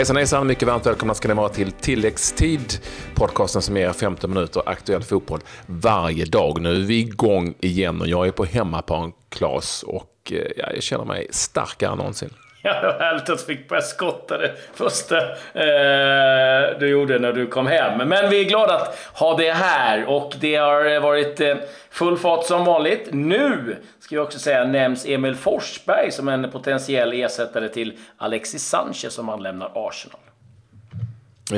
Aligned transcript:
Hejsan 0.00 0.16
hejsan, 0.16 0.46
mycket 0.46 0.68
varmt 0.68 0.86
välkomna 0.86 1.14
ska 1.14 1.28
ni 1.28 1.34
vara 1.34 1.48
till 1.48 1.72
Tilläggstid, 1.72 2.78
podcasten 3.14 3.62
som 3.62 3.76
ger 3.76 3.92
15 3.92 4.30
minuter 4.30 4.62
aktuell 4.66 5.02
fotboll 5.02 5.40
varje 5.66 6.24
dag. 6.24 6.60
Nu 6.60 6.70
är 6.70 6.80
vi 6.80 6.98
igång 6.98 7.54
igen 7.60 8.00
och 8.00 8.08
jag 8.08 8.26
är 8.26 8.30
på 8.30 8.44
hemmaplan, 8.44 9.12
Klas, 9.28 9.82
och 9.82 10.32
eh, 10.32 10.38
jag 10.56 10.82
känner 10.82 11.04
mig 11.04 11.26
starkare 11.30 11.92
än 11.92 11.98
någonsin. 11.98 12.30
Ja, 12.62 12.80
det 12.80 12.86
var 12.86 12.98
härligt 12.98 13.30
att 13.30 13.38
du 13.38 13.44
fick 13.44 13.68
börja 13.68 13.82
skotta 13.82 14.38
det 14.38 14.52
första 14.74 15.18
eh, 15.54 16.78
du 16.80 16.88
gjorde 16.88 17.18
när 17.18 17.32
du 17.32 17.46
kom 17.46 17.66
hem. 17.66 18.08
Men 18.08 18.30
vi 18.30 18.40
är 18.40 18.44
glada 18.44 18.74
att 18.74 18.96
ha 19.14 19.36
det 19.36 19.52
här 19.52 20.04
och 20.04 20.34
det 20.40 20.56
har 20.56 21.00
varit 21.00 21.40
eh, 21.40 21.56
full 21.90 22.16
fart 22.16 22.46
som 22.46 22.64
vanligt. 22.64 23.08
Nu, 23.12 23.76
ska 24.00 24.14
jag 24.14 24.24
också 24.24 24.38
säga, 24.38 24.64
nämns 24.64 25.06
Emil 25.06 25.34
Forsberg 25.34 26.12
som 26.12 26.28
en 26.28 26.50
potentiell 26.50 27.12
ersättare 27.12 27.68
till 27.68 27.92
Alexis 28.16 28.64
Sanchez 28.64 29.14
som 29.14 29.28
han 29.28 29.42
lämnar 29.42 29.72
Arsenal. 29.74 30.20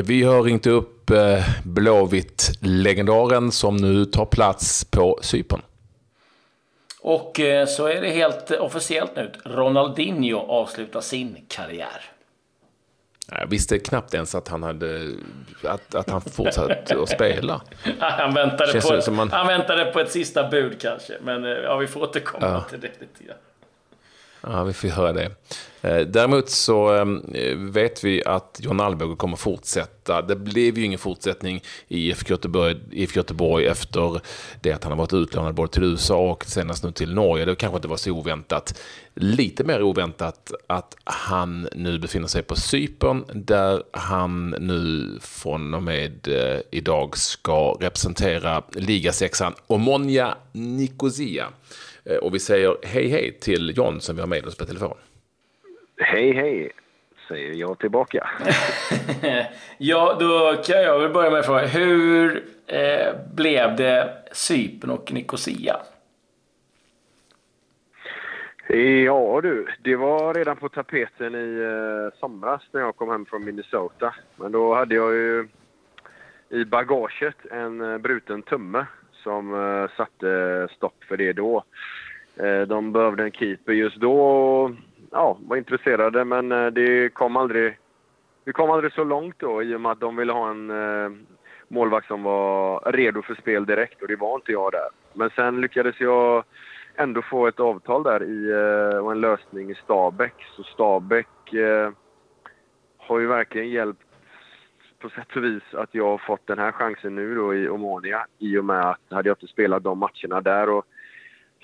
Vi 0.04 0.22
har 0.22 0.42
ringt 0.42 0.66
upp 0.66 1.10
eh, 1.10 1.44
Blåvitt-legendaren 1.64 3.52
som 3.52 3.76
nu 3.76 4.04
tar 4.04 4.24
plats 4.24 4.84
på 4.84 5.18
Cypern. 5.22 5.62
Och 7.02 7.40
eh, 7.40 7.66
så 7.66 7.86
är 7.86 8.00
det 8.00 8.10
helt 8.10 8.50
officiellt 8.50 9.16
nu. 9.16 9.30
Ronaldinho 9.44 10.38
avslutar 10.38 11.00
sin 11.00 11.44
karriär. 11.48 12.12
Jag 13.30 13.46
visste 13.46 13.78
knappt 13.78 14.14
ens 14.14 14.34
att 14.34 14.48
han 14.48 14.62
hade 14.62 15.14
att, 15.64 15.94
att 15.94 16.10
han 16.10 16.20
fortsatt 16.20 16.90
att 16.90 17.08
spela. 17.08 17.60
han, 17.98 18.34
väntade 18.34 18.80
på, 18.80 19.10
man... 19.10 19.30
han 19.30 19.46
väntade 19.46 19.84
på 19.84 20.00
ett 20.00 20.10
sista 20.10 20.48
bud 20.48 20.80
kanske. 20.80 21.14
Men 21.22 21.44
eh, 21.44 21.50
ja, 21.50 21.76
vi 21.76 21.86
får 21.86 22.02
återkomma 22.02 22.46
ja. 22.46 22.60
till 22.70 22.80
det 22.80 23.00
lite 23.00 23.24
grann. 23.24 23.36
Ja, 24.42 24.64
vi 24.64 24.72
får 24.72 24.88
höra 24.88 25.12
det. 25.12 25.30
Eh, 25.82 26.00
däremot 26.06 26.50
så 26.50 26.92
ehm, 26.92 27.22
vet 27.72 28.04
vi 28.04 28.24
att 28.24 28.60
John 28.62 28.80
Alvbåge 28.80 29.16
kommer 29.16 29.36
fortsätta. 29.36 30.22
Det 30.22 30.36
blev 30.36 30.78
ju 30.78 30.84
ingen 30.84 30.98
fortsättning 30.98 31.62
i 31.88 32.08
IFK 32.08 32.30
Göteborg, 32.30 32.76
IFK 32.90 33.18
Göteborg 33.18 33.66
efter 33.66 34.20
det 34.60 34.72
att 34.72 34.84
han 34.84 34.92
har 34.92 34.98
varit 34.98 35.12
utlånad 35.12 35.54
både 35.54 35.72
till 35.72 35.84
USA 35.84 36.30
och 36.30 36.44
senast 36.44 36.84
nu 36.84 36.92
till 36.92 37.14
Norge. 37.14 37.44
Det 37.44 37.54
kanske 37.54 37.76
inte 37.76 37.88
var 37.88 37.96
så 37.96 38.10
oväntat. 38.10 38.80
Lite 39.14 39.64
mer 39.64 39.82
oväntat 39.82 40.52
att 40.66 40.96
han 41.04 41.68
nu 41.74 41.98
befinner 41.98 42.28
sig 42.28 42.42
på 42.42 42.56
Cypern 42.56 43.24
där 43.32 43.82
han 43.92 44.50
nu 44.50 45.18
från 45.20 45.74
och 45.74 45.82
med 45.82 46.28
eh, 46.28 46.60
idag 46.70 47.16
ska 47.16 47.76
representera 47.80 48.62
ligasexan 48.74 49.54
Omonia 49.66 50.34
Nicosia. 50.52 51.48
Eh, 52.04 52.16
och 52.16 52.34
vi 52.34 52.38
säger 52.38 52.76
hej 52.82 53.08
hej 53.08 53.38
till 53.40 53.72
John 53.76 54.00
som 54.00 54.16
vi 54.16 54.22
har 54.22 54.28
med 54.28 54.46
oss 54.46 54.56
på 54.56 54.64
telefon. 54.64 54.96
Hej 55.96 56.32
hej, 56.32 56.72
säger 57.28 57.54
jag 57.54 57.78
tillbaka. 57.78 58.30
ja, 59.78 60.16
då 60.20 60.62
kan 60.64 60.82
jag 60.82 60.98
väl 60.98 61.12
börja 61.12 61.30
med 61.30 61.40
att 61.40 61.46
fråga. 61.46 61.66
Hur 61.66 62.44
eh, 62.66 63.14
blev 63.34 63.76
det 63.76 64.24
Cypern 64.32 64.90
och 64.90 65.12
Nicosia? 65.12 65.76
Ja 69.04 69.40
du, 69.42 69.66
det 69.82 69.96
var 69.96 70.34
redan 70.34 70.56
på 70.56 70.68
tapeten 70.68 71.34
i 71.34 71.60
eh, 71.60 72.18
somras 72.20 72.62
när 72.70 72.80
jag 72.80 72.96
kom 72.96 73.10
hem 73.10 73.26
från 73.26 73.44
Minnesota. 73.44 74.14
Men 74.36 74.52
då 74.52 74.74
hade 74.74 74.94
jag 74.94 75.12
ju 75.12 75.48
i 76.48 76.64
bagaget 76.64 77.46
en 77.50 77.80
eh, 77.80 77.98
bruten 77.98 78.42
tumme 78.42 78.86
som 79.22 79.54
uh, 79.54 79.88
satte 79.96 80.68
stopp 80.76 81.04
för 81.08 81.16
det 81.16 81.32
då. 81.32 81.64
Uh, 82.42 82.62
de 82.62 82.92
behövde 82.92 83.22
en 83.22 83.32
keeper 83.32 83.72
just 83.72 83.96
då 83.96 84.20
och 84.20 84.70
ja, 85.10 85.38
var 85.40 85.56
intresserade 85.56 86.24
men 86.24 86.52
uh, 86.52 86.72
det 86.72 87.14
kom 87.14 87.36
aldrig, 87.36 87.78
vi 88.44 88.52
kom 88.52 88.70
aldrig 88.70 88.92
så 88.92 89.04
långt 89.04 89.38
då 89.38 89.62
i 89.62 89.74
och 89.74 89.80
med 89.80 89.92
att 89.92 90.00
de 90.00 90.16
ville 90.16 90.32
ha 90.32 90.50
en 90.50 90.72
målvakt 91.68 92.06
som 92.06 92.22
var 92.22 92.92
redo 92.92 93.22
för 93.22 93.34
spel 93.34 93.66
direkt 93.66 94.02
och 94.02 94.08
det 94.08 94.16
var 94.16 94.34
inte 94.34 94.52
jag 94.52 94.72
där. 94.72 94.88
Men 95.12 95.30
sen 95.30 95.60
lyckades 95.60 96.00
jag 96.00 96.44
ändå 96.94 97.22
få 97.22 97.46
ett 97.46 97.60
avtal 97.60 98.02
där 98.02 98.22
i, 98.22 98.52
och 99.02 99.12
en 99.12 99.20
lösning 99.20 99.70
i 99.70 99.74
Stabäck. 99.74 100.34
Så 100.56 100.62
Stabäck 100.62 101.54
har 102.96 103.18
ju 103.18 103.26
verkligen 103.26 103.70
hjälpt 103.70 104.11
på 105.02 105.08
sätt 105.08 105.36
och 105.36 105.44
vis 105.44 105.62
att 105.72 105.94
jag 105.94 106.08
har 106.08 106.18
fått 106.18 106.46
den 106.46 106.58
här 106.58 106.72
chansen 106.72 107.14
nu 107.14 107.34
då 107.34 107.54
i 107.54 107.68
Omonia 107.68 108.26
i 108.38 108.58
och 108.58 108.64
med 108.64 108.80
att 108.80 109.00
hade 109.10 109.28
jag 109.28 109.36
inte 109.36 109.46
spelat 109.46 109.82
de 109.82 109.98
matcherna 109.98 110.40
där 110.40 110.68
och 110.68 110.84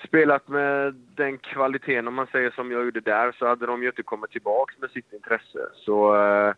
spelat 0.07 0.47
med 0.47 0.93
den 1.15 1.37
kvaliteten 1.37 2.07
om 2.07 2.13
man 2.13 2.27
säger 2.31 2.51
som 2.51 2.71
jag 2.71 2.85
gjorde 2.85 2.99
där 2.99 3.35
så 3.39 3.47
hade 3.47 3.65
de 3.65 3.81
ju 3.81 3.89
inte 3.89 4.03
kommit 4.03 4.31
tillbaka 4.31 4.75
med 4.79 4.89
sitt 4.89 5.13
intresse. 5.13 5.59
Så 5.73 6.15
eh, 6.15 6.53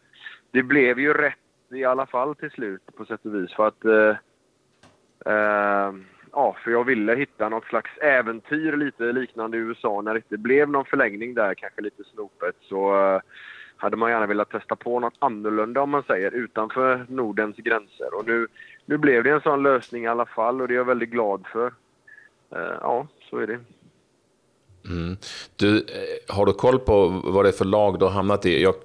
det 0.51 0.63
blev 0.63 0.99
ju 0.99 1.13
rätt 1.13 1.35
i 1.71 1.85
alla 1.85 2.05
fall 2.05 2.35
till 2.35 2.51
slut 2.51 2.81
på 2.95 3.05
sätt 3.05 3.25
och 3.25 3.35
vis 3.35 3.53
för 3.53 3.67
att 3.67 3.85
eh, 3.85 4.15
eh, 5.33 5.93
Ja, 6.33 6.55
för 6.63 6.71
jag 6.71 6.83
ville 6.83 7.15
hitta 7.15 7.49
något 7.49 7.65
slags 7.65 7.97
äventyr 7.97 8.77
lite 8.77 9.03
liknande 9.03 9.57
i 9.57 9.59
USA 9.59 10.01
när 10.01 10.13
det 10.13 10.17
inte 10.17 10.37
blev 10.37 10.69
någon 10.69 10.85
förlängning 10.85 11.33
där, 11.33 11.53
kanske 11.53 11.81
lite 11.81 12.03
snopet. 12.03 12.55
Så 12.61 12.95
eh, 12.95 13.21
hade 13.81 13.97
man 13.97 14.11
gärna 14.11 14.25
velat 14.25 14.49
testa 14.49 14.75
på 14.75 14.99
något 14.99 15.13
annorlunda 15.19 15.81
om 15.81 15.89
man 15.89 16.03
säger 16.03 16.31
utanför 16.31 17.05
Nordens 17.09 17.55
gränser. 17.55 18.13
Och 18.13 18.27
nu, 18.27 18.47
nu 18.85 18.97
blev 18.97 19.23
det 19.23 19.29
en 19.29 19.41
sån 19.41 19.63
lösning 19.63 20.03
i 20.03 20.07
alla 20.07 20.25
fall 20.25 20.61
och 20.61 20.67
det 20.67 20.73
är 20.73 20.75
jag 20.75 20.85
väldigt 20.85 21.09
glad 21.09 21.45
för. 21.53 21.67
Uh, 22.55 22.77
ja, 22.81 23.07
så 23.29 23.37
är 23.37 23.47
det. 23.47 23.59
Mm. 24.85 25.17
Du, 25.55 25.77
eh, 25.77 26.35
har 26.35 26.45
du 26.45 26.53
koll 26.53 26.79
på 26.79 27.21
vad 27.23 27.45
det 27.45 27.49
är 27.49 27.53
för 27.53 27.65
lag 27.65 27.99
du 27.99 28.05
har 28.05 28.11
hamnat 28.11 28.45
i? 28.45 28.63
Jag, 28.63 28.75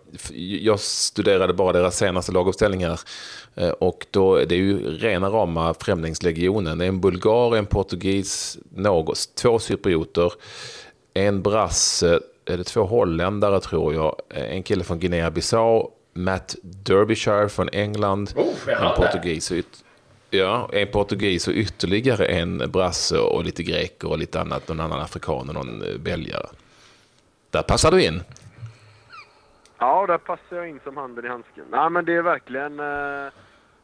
jag 0.60 0.80
studerade 0.80 1.52
bara 1.52 1.72
deras 1.72 1.96
senaste 1.96 2.32
laguppställningar 2.32 3.00
eh, 3.54 3.70
och 3.70 4.06
då 4.10 4.36
är 4.36 4.52
ju 4.52 4.90
rena 4.90 5.28
rama 5.28 5.74
Främlingslegionen. 5.74 6.80
En 6.80 7.00
bulgar, 7.00 7.56
en 7.56 7.66
portugis, 7.66 8.58
något, 8.74 9.34
två 9.34 9.58
cyprioter, 9.58 10.32
en 11.14 11.42
brasse, 11.42 12.20
är 12.46 12.56
det 12.56 12.64
två 12.64 12.84
holländare 12.84 13.60
tror 13.60 13.94
jag. 13.94 14.20
En 14.28 14.62
kille 14.62 14.84
från 14.84 15.00
Guinea-Bissau, 15.00 15.90
Matt 16.12 16.56
Derbyshire 16.62 17.48
från 17.48 17.68
England, 17.72 18.32
oh, 18.36 18.72
en 18.82 18.96
portugis 18.96 19.50
och 19.50 19.56
Ja, 20.30 20.68
en 20.72 20.86
portugis 20.86 21.48
och 21.48 21.54
ytterligare 21.54 22.26
en 22.26 22.58
brasse 22.58 23.18
och 23.18 23.44
lite 23.44 23.62
greker 23.62 24.10
och 24.10 24.18
lite 24.18 24.40
annat, 24.40 24.68
någon 24.68 24.80
annan 24.80 25.00
afrikan 25.00 25.48
och 25.48 25.54
någon 25.54 25.82
eh, 25.82 25.98
belgare. 25.98 26.46
Där 27.50 27.62
passar 27.62 27.90
du 27.90 28.04
in. 28.04 28.22
Ja, 29.78 30.06
där 30.06 30.18
passar 30.18 30.56
jag 30.56 30.68
in 30.68 30.80
som 30.84 30.96
handen 30.96 31.24
i 31.24 31.28
handsken. 31.28 31.64
Nej, 31.70 31.90
men 31.90 32.04
det 32.04 32.12
är 32.12 32.22
verkligen 32.22 32.80
eh, 32.80 33.26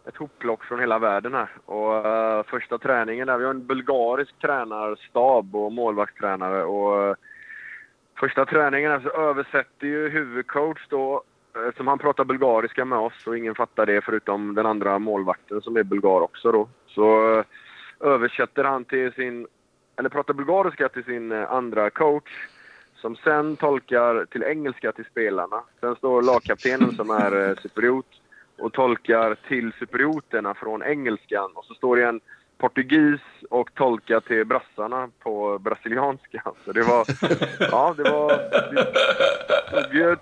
ett 0.06 0.17
hopplock 0.17 0.65
från 0.65 0.81
hela 0.81 0.99
världen 0.99 1.34
här. 1.34 1.51
Och 1.65 2.06
eh, 2.06 2.43
första 2.43 2.78
träningen 2.78 3.27
där, 3.27 3.39
vi 3.39 3.45
har 3.45 3.51
en 3.51 3.67
bulgarisk 3.67 4.39
tränarstab 4.41 5.56
och 5.56 5.72
målvaktstränare 5.72 6.65
och 6.65 7.09
eh, 7.09 7.15
första 8.22 8.47
träningen 8.47 9.03
så 9.03 9.09
översätter 9.09 9.87
ju 9.87 10.09
huvudcoach 10.09 10.87
då, 10.88 11.22
eh, 11.56 11.62
eftersom 11.69 11.88
han 11.88 11.99
pratar 11.99 12.25
bulgariska 12.25 12.84
med 12.84 12.99
oss 12.99 13.27
och 13.27 13.38
ingen 13.38 13.55
fattar 13.55 13.87
det 13.87 14.00
förutom 14.05 14.55
den 14.55 14.66
andra 14.66 14.99
målvakten 14.99 15.60
som 15.60 15.77
är 15.77 15.83
bulgar 15.83 16.21
också 16.21 16.53
då. 16.53 16.69
Så 16.87 17.38
eh, 17.38 17.44
översätter 18.00 18.65
han 18.65 18.84
till 18.84 19.12
sin, 19.12 19.47
eller 19.97 20.09
pratar 20.09 20.34
bulgariska 20.34 20.88
till 20.88 21.05
sin 21.05 21.33
eh, 21.33 21.53
andra 21.53 21.91
coach 21.91 22.49
som 22.94 23.16
sen 23.16 23.56
tolkar 23.56 24.25
till 24.25 24.43
engelska 24.43 24.93
till 24.93 25.04
spelarna. 25.04 25.62
Sen 25.81 25.97
står 25.97 26.22
lagkaptenen 26.22 26.93
som 26.93 27.10
är 27.10 27.31
superiot 27.31 27.62
cypriot 27.62 28.06
och 28.59 28.72
tolkar 28.72 29.37
till 29.49 29.72
cyprioterna 29.78 30.54
från 30.54 30.83
engelskan 30.83 31.50
och 31.54 31.65
så 31.65 31.75
står 31.75 31.97
det 31.97 32.04
en 32.04 32.21
portugis 32.62 33.21
och 33.50 33.75
tolka 33.75 34.21
till 34.21 34.45
brassarna 34.45 35.09
på 35.19 35.59
brasilianska. 35.59 36.42
Så 36.65 36.72
det 36.72 36.83
var... 36.83 37.07
Ja, 37.71 37.95
det 37.97 38.03
var... 38.03 38.28
Det 39.72 39.83
tog 39.83 39.95
ju, 39.95 40.16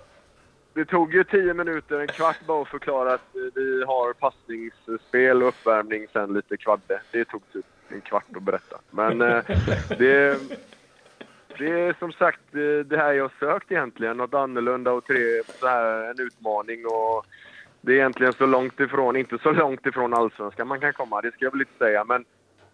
det 0.73 0.85
tog 0.85 1.13
ju 1.13 1.23
tio 1.23 1.53
minuter, 1.53 1.99
en 1.99 2.07
kvart 2.07 2.45
bara 2.45 2.61
att 2.61 2.67
förklara 2.67 3.13
att 3.13 3.29
vi 3.55 3.83
har 3.87 4.13
passningsspel 4.13 5.43
och 5.43 5.47
uppvärmning, 5.47 6.07
sen 6.13 6.33
lite 6.33 6.57
kvadde. 6.57 7.01
Det 7.11 7.25
tog 7.25 7.41
typ 7.53 7.65
en 7.89 8.01
kvart 8.01 8.35
att 8.35 8.43
berätta. 8.43 8.77
Men 8.89 9.21
eh, 9.21 9.43
det... 9.97 10.39
Det 11.57 11.71
är 11.71 11.95
som 11.99 12.11
sagt 12.11 12.41
det 12.85 12.97
här 12.97 13.13
jag 13.13 13.31
sökt 13.39 13.71
egentligen. 13.71 14.17
Något 14.17 14.33
annorlunda 14.33 14.91
och 14.91 15.05
tre, 15.05 15.43
så 15.59 15.67
här, 15.67 16.09
en 16.09 16.19
utmaning. 16.19 16.85
Och 16.85 17.25
det 17.81 17.91
är 17.91 17.95
egentligen 17.95 18.33
så 18.33 18.45
långt 18.45 18.79
ifrån, 18.79 19.15
inte 19.15 19.37
så 19.37 19.51
långt 19.51 19.85
ifrån 19.85 20.13
allsvenskan 20.13 20.67
man 20.67 20.79
kan 20.79 20.93
komma, 20.93 21.21
det 21.21 21.31
ska 21.31 21.45
jag 21.45 21.51
väl 21.51 21.61
inte 21.61 21.77
säga. 21.77 22.03
Men 22.03 22.25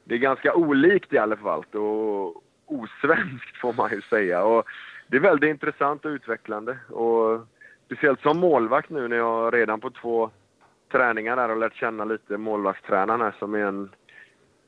det 0.07 0.15
är 0.15 0.19
ganska 0.19 0.53
olikt 0.53 1.13
i 1.13 1.17
alla 1.17 1.35
fall 1.35 1.63
och 1.63 2.43
osvenskt 2.65 3.57
får 3.61 3.73
man 3.73 3.91
ju 3.91 4.01
säga. 4.01 4.43
Och 4.43 4.63
det 5.07 5.17
är 5.17 5.21
väldigt 5.21 5.49
intressant 5.49 6.05
och 6.05 6.09
utvecklande. 6.09 6.77
Och 6.89 7.47
speciellt 7.85 8.21
som 8.21 8.39
målvakt 8.39 8.89
nu 8.89 9.07
när 9.07 9.17
jag 9.17 9.53
redan 9.53 9.79
på 9.79 9.89
två 9.89 10.29
träningar 10.91 11.35
där 11.35 11.49
har 11.49 11.55
lärt 11.55 11.75
känna 11.75 12.05
lite 12.05 12.37
målvaktstränaren 12.37 13.21
här 13.21 13.35
som 13.39 13.53
är 13.53 13.59
en 13.65 13.89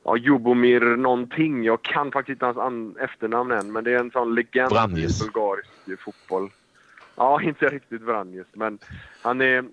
ja, 0.03 0.17
Jubomir 0.17 0.81
någonting. 0.81 1.63
Jag 1.63 1.81
kan 1.81 2.11
faktiskt 2.11 2.41
inte 2.41 2.45
hans 2.45 2.97
efternamn 2.97 3.51
än, 3.51 3.71
men 3.71 3.83
det 3.83 3.93
är 3.93 3.99
en 3.99 4.11
sån 4.11 4.35
legend 4.35 4.97
i 4.97 5.07
bulgarisk 5.21 5.99
fotboll. 5.99 6.49
Ja, 7.15 7.41
inte 7.43 7.69
riktigt 7.69 8.01
Vranjes, 8.01 8.47
men 8.53 8.79
han 9.21 9.41
är 9.41 9.65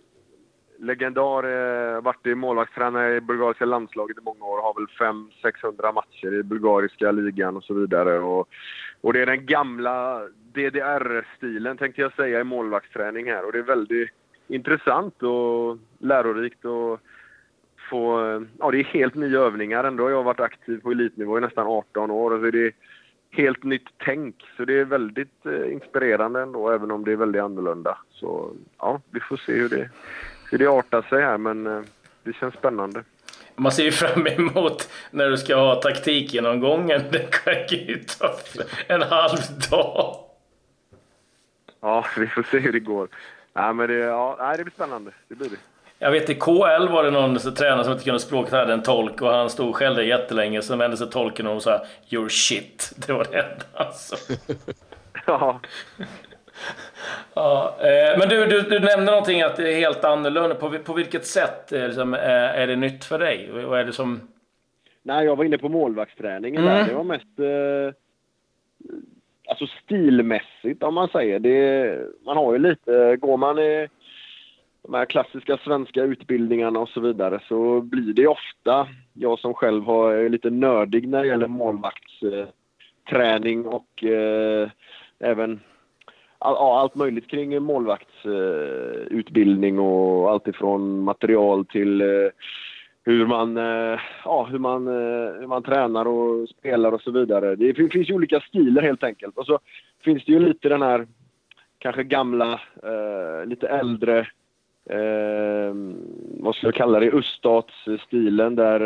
legendar, 0.79 1.45
eh, 1.45 2.01
varit 2.01 2.27
i 2.27 2.35
målvaktstränare 2.35 3.17
i 3.17 3.21
bulgariska 3.21 3.65
landslaget 3.65 4.19
i 4.19 4.21
många 4.25 4.45
år. 4.45 4.63
Har 4.63 4.75
väl 4.75 4.87
500-600 4.87 5.93
matcher 5.93 6.35
i 6.35 6.43
bulgariska 6.43 7.11
ligan 7.11 7.57
och 7.57 7.65
så 7.65 7.75
vidare. 7.75 8.19
Och, 8.19 8.49
och 9.01 9.13
det 9.13 9.23
är 9.23 9.27
den 9.27 9.47
gamla 9.47 10.23
DDR-stilen 10.53 11.77
tänkte 11.77 12.03
jag 12.03 12.13
säga 12.13 12.41
i 12.41 12.45
målvaktsträning 12.45 13.27
här. 13.27 13.45
Och 13.45 13.53
det 13.53 13.59
är 13.59 13.63
väldigt 13.63 14.11
intressant 14.49 15.23
och 15.23 15.79
lärorikt 15.99 16.65
och 16.65 17.01
få... 17.91 18.21
Ja, 18.59 18.71
det 18.71 18.81
är 18.81 18.85
helt 18.85 19.15
nya 19.15 19.41
övningar. 19.41 19.85
Ändå 19.85 20.05
har 20.05 20.11
jag 20.11 20.23
varit 20.23 20.41
aktiv 20.41 20.81
på 20.81 20.91
elitnivå 20.91 21.39
i 21.39 21.41
nästan 21.41 21.67
18 21.67 22.11
år. 22.11 22.31
Och 22.31 22.41
så 22.41 22.47
är 22.47 22.53
det 22.53 22.73
helt 23.31 23.65
nytt 23.65 23.89
tänk. 24.05 24.35
Så 24.57 24.65
det 24.65 24.81
är 24.81 24.85
väldigt 24.85 25.47
eh, 25.47 25.73
inspirerande 25.73 26.43
ändå, 26.43 26.71
även 26.71 26.91
om 26.91 27.05
det 27.05 27.13
är 27.13 27.17
väldigt 27.17 27.43
annorlunda. 27.43 27.99
Så 28.11 28.51
ja, 28.79 29.01
vi 29.11 29.21
får 29.21 29.37
se 29.37 29.53
hur 29.53 29.69
det, 29.69 29.91
hur 30.51 30.59
det 30.59 30.67
artar 30.67 31.03
sig 31.03 31.23
här, 31.23 31.39
men 31.39 31.67
eh, 31.67 31.83
det 32.25 32.33
känns 32.33 32.55
spännande. 32.55 33.05
Man 33.57 33.73
ser 33.73 33.85
ju 33.85 33.93
fram 33.93 34.27
emot 34.27 34.89
när 35.11 35.31
du 35.31 35.37
ska 35.37 35.57
ha 35.57 35.75
taktikgenomgången. 35.75 37.03
Det 37.11 37.31
kan 37.31 37.55
ju 37.69 38.05
ta 38.19 38.31
en 38.87 39.03
halv 39.03 39.39
dag. 39.71 40.17
Ja, 41.81 42.07
vi 42.19 42.27
får 42.27 42.43
se 42.43 42.59
hur 42.59 42.73
det 42.73 42.81
går. 42.81 43.09
Ja, 43.53 43.73
men 43.73 43.89
det, 43.89 43.95
ja, 43.95 44.55
det 44.57 44.65
blir 44.65 44.75
spännande. 44.75 45.11
Det 45.29 45.35
blir 45.35 45.51
det. 45.51 45.57
Jag 45.99 46.11
vet 46.11 46.31
i 46.31 46.35
KL 46.35 46.89
var 46.89 47.05
det 47.05 47.11
någon 47.11 47.41
som 47.41 47.55
tränare 47.55 47.85
som 47.85 47.93
inte 47.93 48.05
kunde 48.05 48.21
språket 48.21 48.53
hade 48.53 48.73
en 48.73 48.83
tolk 48.83 49.23
och 49.23 49.31
han 49.31 49.51
stod 49.51 49.69
och 49.69 49.77
skällde 49.77 50.05
jättelänge. 50.05 50.63
Sen 50.63 50.79
vände 50.79 50.97
sig 50.97 51.11
tolken 51.11 51.47
och 51.47 51.63
sa 51.63 51.85
“You're 52.09 52.29
shit”. 52.29 52.93
Det 53.07 53.13
var 53.13 53.27
det 53.31 53.39
enda 53.39 53.65
alltså. 53.75 54.17
ja. 55.27 55.61
Ja. 57.35 57.77
Eh, 57.81 58.19
men 58.19 58.29
du, 58.29 58.47
du, 58.47 58.63
du, 58.63 58.81
nämnde 58.81 59.11
någonting 59.11 59.43
att 59.43 59.57
det 59.57 59.73
är 59.73 59.77
helt 59.77 60.05
annorlunda. 60.05 60.55
På, 60.55 60.79
på 60.79 60.93
vilket 60.93 61.27
sätt 61.27 61.73
är, 61.73 61.87
liksom, 61.87 62.15
är 62.15 62.67
det 62.67 62.77
nytt 62.77 63.05
för 63.05 63.19
dig? 63.19 63.51
Vad 63.53 63.81
är 63.81 63.85
det 63.85 63.93
som... 63.93 64.21
Nej, 65.03 65.25
jag 65.25 65.37
var 65.37 65.45
inne 65.45 65.59
på 65.59 65.69
målvaktsträningen 65.69 66.63
mm. 66.63 66.75
där. 66.75 66.85
Det 66.85 66.95
var 66.95 67.05
mest... 67.05 67.39
Eh, 67.39 67.95
alltså 69.49 69.67
stilmässigt 69.67 70.83
om 70.83 70.95
man 70.95 71.09
säger. 71.09 71.39
Det, 71.39 71.99
man 72.25 72.37
har 72.37 72.53
ju 72.53 72.59
lite... 72.59 73.17
Går 73.17 73.37
man 73.37 73.59
i 73.59 73.89
de 74.87 74.95
här 74.95 75.05
klassiska 75.05 75.57
svenska 75.57 76.03
utbildningarna 76.03 76.81
och 76.81 76.89
så 76.89 77.01
vidare 77.01 77.41
så 77.49 77.81
blir 77.81 78.13
det 78.13 78.27
ofta, 78.27 78.89
jag 79.13 79.39
som 79.39 79.55
själv 79.55 79.85
har, 79.85 80.13
är 80.13 80.29
lite 80.29 80.51
nördig 80.51 81.09
när 81.09 81.23
det 81.23 81.29
gäller 81.29 81.47
målvaktsträning 81.47 83.67
och 83.67 84.05
eh, 84.05 84.71
även 85.19 85.61
all, 86.47 86.79
allt 86.79 86.95
möjligt 86.95 87.31
kring 87.31 87.63
målvaktsutbildning 87.63 89.79
och 89.79 90.31
allt 90.31 90.49
ifrån 90.49 91.01
material 91.01 91.67
till 91.67 92.01
eh, 92.01 92.29
hur 93.05 93.27
man, 93.27 93.57
eh, 93.57 94.01
ja, 94.25 94.49
hur, 94.51 94.59
man, 94.59 94.87
eh, 94.87 94.93
hur 95.41 95.47
man 95.47 95.63
tränar 95.63 96.07
och 96.07 96.49
spelar 96.49 96.93
och 96.93 97.01
så 97.01 97.11
vidare. 97.11 97.57
Det 97.57 97.75
finns 97.75 98.11
ju 98.11 98.15
olika 98.15 98.41
stilar 98.41 98.83
helt 98.83 99.05
enkelt. 99.05 99.39
Och 99.39 99.47
så 99.47 99.59
finns 100.05 100.25
det 100.25 100.33
ju 100.33 100.41
lite 100.41 100.69
den 100.69 100.83
här 100.83 101.07
kanske 101.79 102.05
gamla, 102.05 102.61
lite 103.47 103.69
äldre 103.69 104.19
eh, 104.91 105.75
vad 106.41 106.55
ska 106.55 106.67
jag 106.67 106.75
kalla 106.75 107.01
det, 107.01 107.11
öststatsstilen 107.11 108.57
där, 108.57 108.81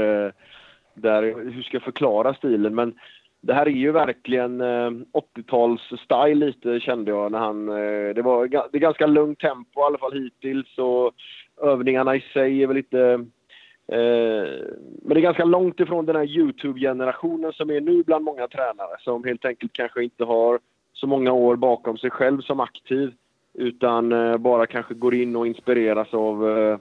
där, 0.94 1.22
hur 1.22 1.62
ska 1.62 1.76
jag 1.76 1.82
förklara 1.82 2.34
stilen? 2.34 2.74
Men 2.74 2.94
det 3.40 3.54
här 3.54 3.66
är 3.66 3.70
ju 3.70 3.92
verkligen 3.92 4.60
eh, 4.60 4.90
80-tals-style 5.36 6.34
lite 6.34 6.80
kände 6.80 7.10
jag 7.10 7.32
när 7.32 7.38
han, 7.38 7.68
eh, 7.68 8.14
det 8.14 8.22
var 8.22 8.48
det 8.48 8.78
är 8.78 8.78
ganska 8.78 9.06
lugnt 9.06 9.38
tempo 9.38 9.80
i 9.80 9.82
alla 9.82 9.98
fall 9.98 10.12
hittills 10.12 10.78
och 10.78 11.12
övningarna 11.62 12.16
i 12.16 12.20
sig 12.20 12.62
är 12.62 12.66
väl 12.66 12.76
lite 12.76 13.00
eh, 13.92 14.48
men 15.02 15.14
det 15.14 15.20
är 15.20 15.20
ganska 15.20 15.44
långt 15.44 15.80
ifrån 15.80 16.06
den 16.06 16.16
här 16.16 16.24
Youtube-generationen 16.24 17.52
som 17.52 17.70
är 17.70 17.80
nu 17.80 18.02
bland 18.02 18.24
många 18.24 18.48
tränare 18.48 18.96
som 19.00 19.24
helt 19.24 19.44
enkelt 19.44 19.72
kanske 19.72 20.04
inte 20.04 20.24
har 20.24 20.58
så 20.92 21.06
många 21.06 21.32
år 21.32 21.56
bakom 21.56 21.98
sig 21.98 22.10
själv 22.10 22.40
som 22.40 22.60
aktiv 22.60 23.12
utan 23.54 24.12
eh, 24.12 24.36
bara 24.36 24.66
kanske 24.66 24.94
går 24.94 25.14
in 25.14 25.36
och 25.36 25.46
inspireras 25.46 26.14
av 26.14 26.58
eh, 26.58 26.78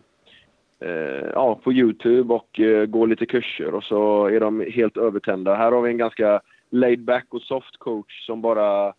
Eh, 0.80 1.30
ja, 1.34 1.60
på 1.64 1.74
Youtube 1.74 2.34
och 2.34 2.60
eh, 2.60 2.86
går 2.86 3.08
lite 3.08 3.26
kurser 3.26 3.76
och 3.76 3.84
så 3.84 4.26
är 4.26 4.40
de 4.40 4.62
helt 4.62 4.98
övertända. 4.98 5.56
Här 5.56 5.72
har 5.72 5.82
vi 5.82 5.92
en 5.92 5.98
ganska 5.98 6.42
laid 6.70 7.04
back 7.04 7.26
och 7.30 7.42
soft 7.42 7.78
coach 7.78 8.26
som 8.26 8.42
bara 8.42 8.94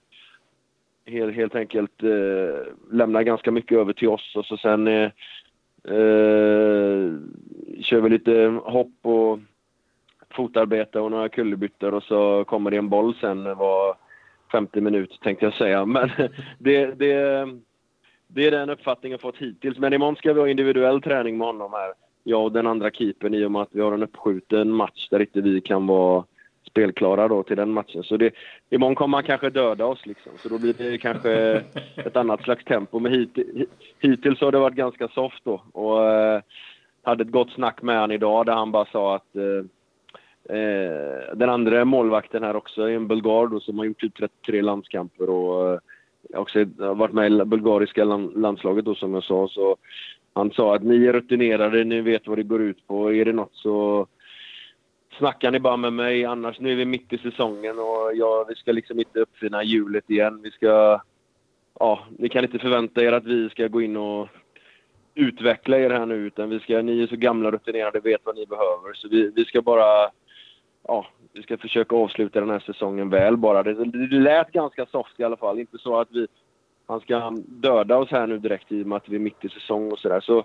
helt, 1.06 1.34
helt 1.34 1.54
enkelt 1.54 2.02
eh, 2.02 2.72
lämnar 2.90 3.22
ganska 3.22 3.50
mycket 3.50 3.78
över 3.78 3.92
till 3.92 4.08
oss 4.08 4.36
och 4.36 4.44
så 4.44 4.56
sen 4.56 4.88
eh, 4.88 5.10
eh, 5.84 7.12
kör 7.80 8.00
vi 8.00 8.08
lite 8.08 8.60
hopp 8.64 8.98
och 9.02 9.38
fotarbete 10.30 11.00
och 11.00 11.10
några 11.10 11.28
kullerbyttor 11.28 11.94
och 11.94 12.02
så 12.02 12.44
kommer 12.44 12.70
det 12.70 12.76
en 12.76 12.88
boll 12.88 13.14
sen 13.20 13.44
var 13.44 13.94
50 14.52 14.80
minut 14.80 15.18
tänkte 15.22 15.46
jag 15.46 15.54
säga. 15.54 15.84
Men 15.84 16.10
det, 16.58 16.86
det, 16.86 17.48
det 18.34 18.46
är 18.46 18.50
den 18.50 18.70
uppfattningen 18.70 19.12
jag 19.12 19.20
fått 19.20 19.36
hittills. 19.36 19.78
Men 19.78 19.92
imorgon 19.92 20.16
ska 20.16 20.32
vi 20.32 20.40
ha 20.40 20.48
individuell 20.48 21.02
träning 21.02 21.38
med 21.38 21.46
honom 21.46 21.72
här. 21.72 21.92
Jag 22.24 22.44
och 22.44 22.52
den 22.52 22.66
andra 22.66 22.90
keepern 22.90 23.34
i 23.34 23.44
och 23.44 23.52
med 23.52 23.62
att 23.62 23.68
vi 23.72 23.80
har 23.80 23.92
en 23.92 24.02
uppskjuten 24.02 24.70
match 24.70 25.08
där 25.10 25.20
inte 25.20 25.40
vi 25.40 25.60
kan 25.60 25.86
vara 25.86 26.24
spelklara 26.70 27.28
då 27.28 27.42
till 27.42 27.56
den 27.56 27.72
matchen. 27.72 28.02
Så 28.02 28.16
det, 28.16 28.34
imorgon 28.70 28.94
kommer 28.94 29.16
han 29.16 29.24
kanske 29.24 29.50
döda 29.50 29.86
oss 29.86 30.06
liksom. 30.06 30.32
Så 30.38 30.48
då 30.48 30.58
blir 30.58 30.74
det 30.78 30.98
kanske 30.98 31.32
ett 31.96 32.16
annat 32.16 32.42
slags 32.42 32.64
tempo. 32.64 32.98
Men 32.98 33.12
hit, 33.12 33.38
hittills 33.98 34.40
har 34.40 34.52
det 34.52 34.58
varit 34.58 34.74
ganska 34.74 35.08
soft 35.08 35.44
då. 35.44 35.62
Och 35.72 36.08
eh, 36.08 36.42
hade 37.02 37.22
ett 37.22 37.30
gott 37.30 37.50
snack 37.50 37.82
med 37.82 38.00
honom 38.00 38.14
idag 38.14 38.46
där 38.46 38.52
han 38.52 38.72
bara 38.72 38.86
sa 38.86 39.14
att 39.16 39.36
eh, 39.36 39.70
Eh, 40.48 41.36
den 41.36 41.50
andra 41.50 41.84
målvakten 41.84 42.42
här 42.42 42.56
också 42.56 42.82
är 42.82 42.96
en 42.96 43.08
bulgar 43.08 43.46
då, 43.46 43.60
som 43.60 43.78
har 43.78 43.84
gjort 43.84 44.00
typ 44.00 44.16
33 44.16 44.62
landskamper 44.62 45.30
och 45.30 45.80
jag 46.32 46.42
också 46.42 46.64
varit 46.76 47.12
med 47.14 47.32
i 47.32 47.44
bulgariska 47.44 48.04
landslaget 48.04 48.84
då 48.84 48.94
som 48.94 49.14
jag 49.14 49.24
sa. 49.24 49.48
Så 49.48 49.76
han 50.32 50.50
sa 50.50 50.74
att 50.74 50.82
ni 50.82 51.06
är 51.06 51.12
rutinerade, 51.12 51.84
ni 51.84 52.00
vet 52.00 52.26
vad 52.26 52.38
det 52.38 52.42
går 52.42 52.62
ut 52.62 52.86
på. 52.86 53.12
Är 53.12 53.24
det 53.24 53.32
något 53.32 53.54
så 53.54 54.06
snackar 55.18 55.50
ni 55.50 55.60
bara 55.60 55.76
med 55.76 55.92
mig. 55.92 56.24
Annars, 56.24 56.60
nu 56.60 56.72
är 56.72 56.76
vi 56.76 56.84
mitt 56.84 57.12
i 57.12 57.18
säsongen 57.18 57.78
och 57.78 58.12
ja, 58.14 58.44
vi 58.48 58.54
ska 58.54 58.72
liksom 58.72 58.98
inte 58.98 59.20
uppfinna 59.20 59.62
hjulet 59.62 60.10
igen. 60.10 60.40
Vi 60.42 60.50
ska... 60.50 61.00
Ja, 61.78 62.04
ni 62.18 62.28
kan 62.28 62.44
inte 62.44 62.58
förvänta 62.58 63.02
er 63.02 63.12
att 63.12 63.24
vi 63.24 63.50
ska 63.50 63.68
gå 63.68 63.82
in 63.82 63.96
och 63.96 64.28
utveckla 65.14 65.78
er 65.78 65.90
här 65.90 66.06
nu 66.06 66.14
utan 66.14 66.50
vi 66.50 66.60
ska, 66.60 66.82
ni 66.82 67.02
är 67.02 67.06
så 67.06 67.16
gamla 67.16 67.50
rutinerade, 67.50 68.00
vet 68.00 68.20
vad 68.24 68.36
ni 68.36 68.46
behöver. 68.46 68.92
Så 68.94 69.08
vi, 69.08 69.32
vi 69.36 69.44
ska 69.44 69.62
bara 69.62 70.10
ja, 70.86 71.06
vi 71.32 71.42
ska 71.42 71.58
försöka 71.58 71.96
avsluta 71.96 72.40
den 72.40 72.50
här 72.50 72.60
säsongen 72.60 73.10
väl 73.10 73.36
bara. 73.36 73.62
Det, 73.62 73.84
det 73.84 74.16
lät 74.16 74.52
ganska 74.52 74.86
soft 74.86 75.20
i 75.20 75.24
alla 75.24 75.36
fall. 75.36 75.58
Inte 75.58 75.78
så 75.78 76.00
att 76.00 76.08
vi, 76.10 76.26
han 76.86 77.00
ska 77.00 77.30
döda 77.46 77.96
oss 77.96 78.10
här 78.10 78.26
nu 78.26 78.38
direkt 78.38 78.72
i 78.72 78.82
och 78.82 78.86
med 78.86 78.96
att 78.96 79.08
vi 79.08 79.16
är 79.16 79.20
mitt 79.20 79.44
i 79.44 79.48
säsong 79.48 79.92
och 79.92 79.98
sådär. 79.98 80.20
Så, 80.20 80.44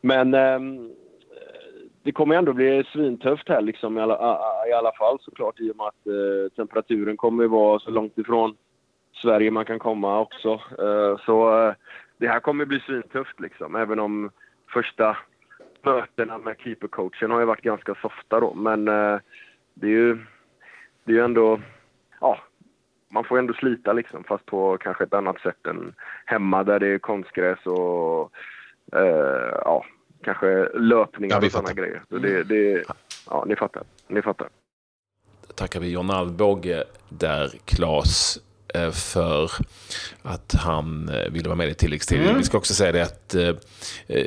men 0.00 0.34
eh, 0.34 0.60
det 2.02 2.12
kommer 2.12 2.36
ändå 2.36 2.52
bli 2.52 2.84
svintufft 2.92 3.48
här 3.48 3.60
liksom 3.60 3.98
i 3.98 4.00
alla, 4.00 4.38
i 4.68 4.72
alla 4.72 4.92
fall 4.92 5.18
såklart 5.20 5.60
i 5.60 5.70
och 5.70 5.76
med 5.76 5.86
att 5.86 6.06
eh, 6.06 6.52
temperaturen 6.56 7.16
kommer 7.16 7.46
vara 7.46 7.78
så 7.78 7.90
långt 7.90 8.18
ifrån 8.18 8.56
Sverige 9.22 9.50
man 9.50 9.64
kan 9.64 9.78
komma 9.78 10.20
också. 10.20 10.52
Eh, 10.78 11.18
så 11.26 11.66
eh, 11.66 11.74
det 12.18 12.28
här 12.28 12.40
kommer 12.40 12.64
bli 12.64 12.80
svintufft 12.80 13.40
liksom. 13.40 13.76
Även 13.76 14.00
om 14.00 14.30
första 14.72 15.16
mötena 15.82 16.38
med 16.38 16.56
keepercoachen 16.58 17.30
har 17.30 17.40
ju 17.40 17.46
varit 17.46 17.62
ganska 17.62 17.94
softa 17.94 18.40
då. 18.40 18.54
Men 18.54 18.88
eh, 18.88 19.18
det 19.74 19.86
är 19.86 19.90
ju, 19.90 20.14
det 21.04 21.12
är 21.12 21.16
ju 21.16 21.24
ändå, 21.24 21.60
ja, 22.20 22.38
man 23.12 23.24
får 23.24 23.38
ändå 23.38 23.54
slita 23.54 23.92
liksom 23.92 24.24
fast 24.24 24.46
på 24.46 24.78
kanske 24.78 25.04
ett 25.04 25.14
annat 25.14 25.40
sätt 25.40 25.66
än 25.66 25.94
hemma 26.24 26.64
där 26.64 26.80
det 26.80 26.86
är 26.86 26.98
konstgräs 26.98 27.66
och 27.66 28.30
eh, 28.92 29.58
ja, 29.64 29.84
kanske 30.24 30.68
löpningar 30.74 31.38
ja, 31.40 31.46
och 31.46 31.52
sådana 31.52 31.72
grejer. 31.72 32.02
Så 32.08 32.18
det, 32.18 32.42
det, 32.42 32.84
ja, 33.30 33.44
ni 33.46 33.56
fattar. 33.56 33.82
Ni 34.08 34.22
fattar. 34.22 34.48
Tackar 35.54 35.80
vi 35.80 35.92
John 35.92 36.10
Alvbåge 36.10 36.84
där, 37.08 37.48
Claes. 37.64 38.38
Eh, 38.74 38.90
för 38.90 39.50
att 40.22 40.54
han 40.58 41.08
eh, 41.08 41.30
ville 41.30 41.48
vara 41.48 41.56
med 41.56 41.68
i 41.68 41.74
tilläggstid. 41.74 42.20
Mm. 42.20 42.38
Vi 42.38 42.44
ska 42.44 42.58
också 42.58 42.74
säga 42.74 42.92
det 42.92 43.02
att 43.02 43.34
eh, 43.34 43.54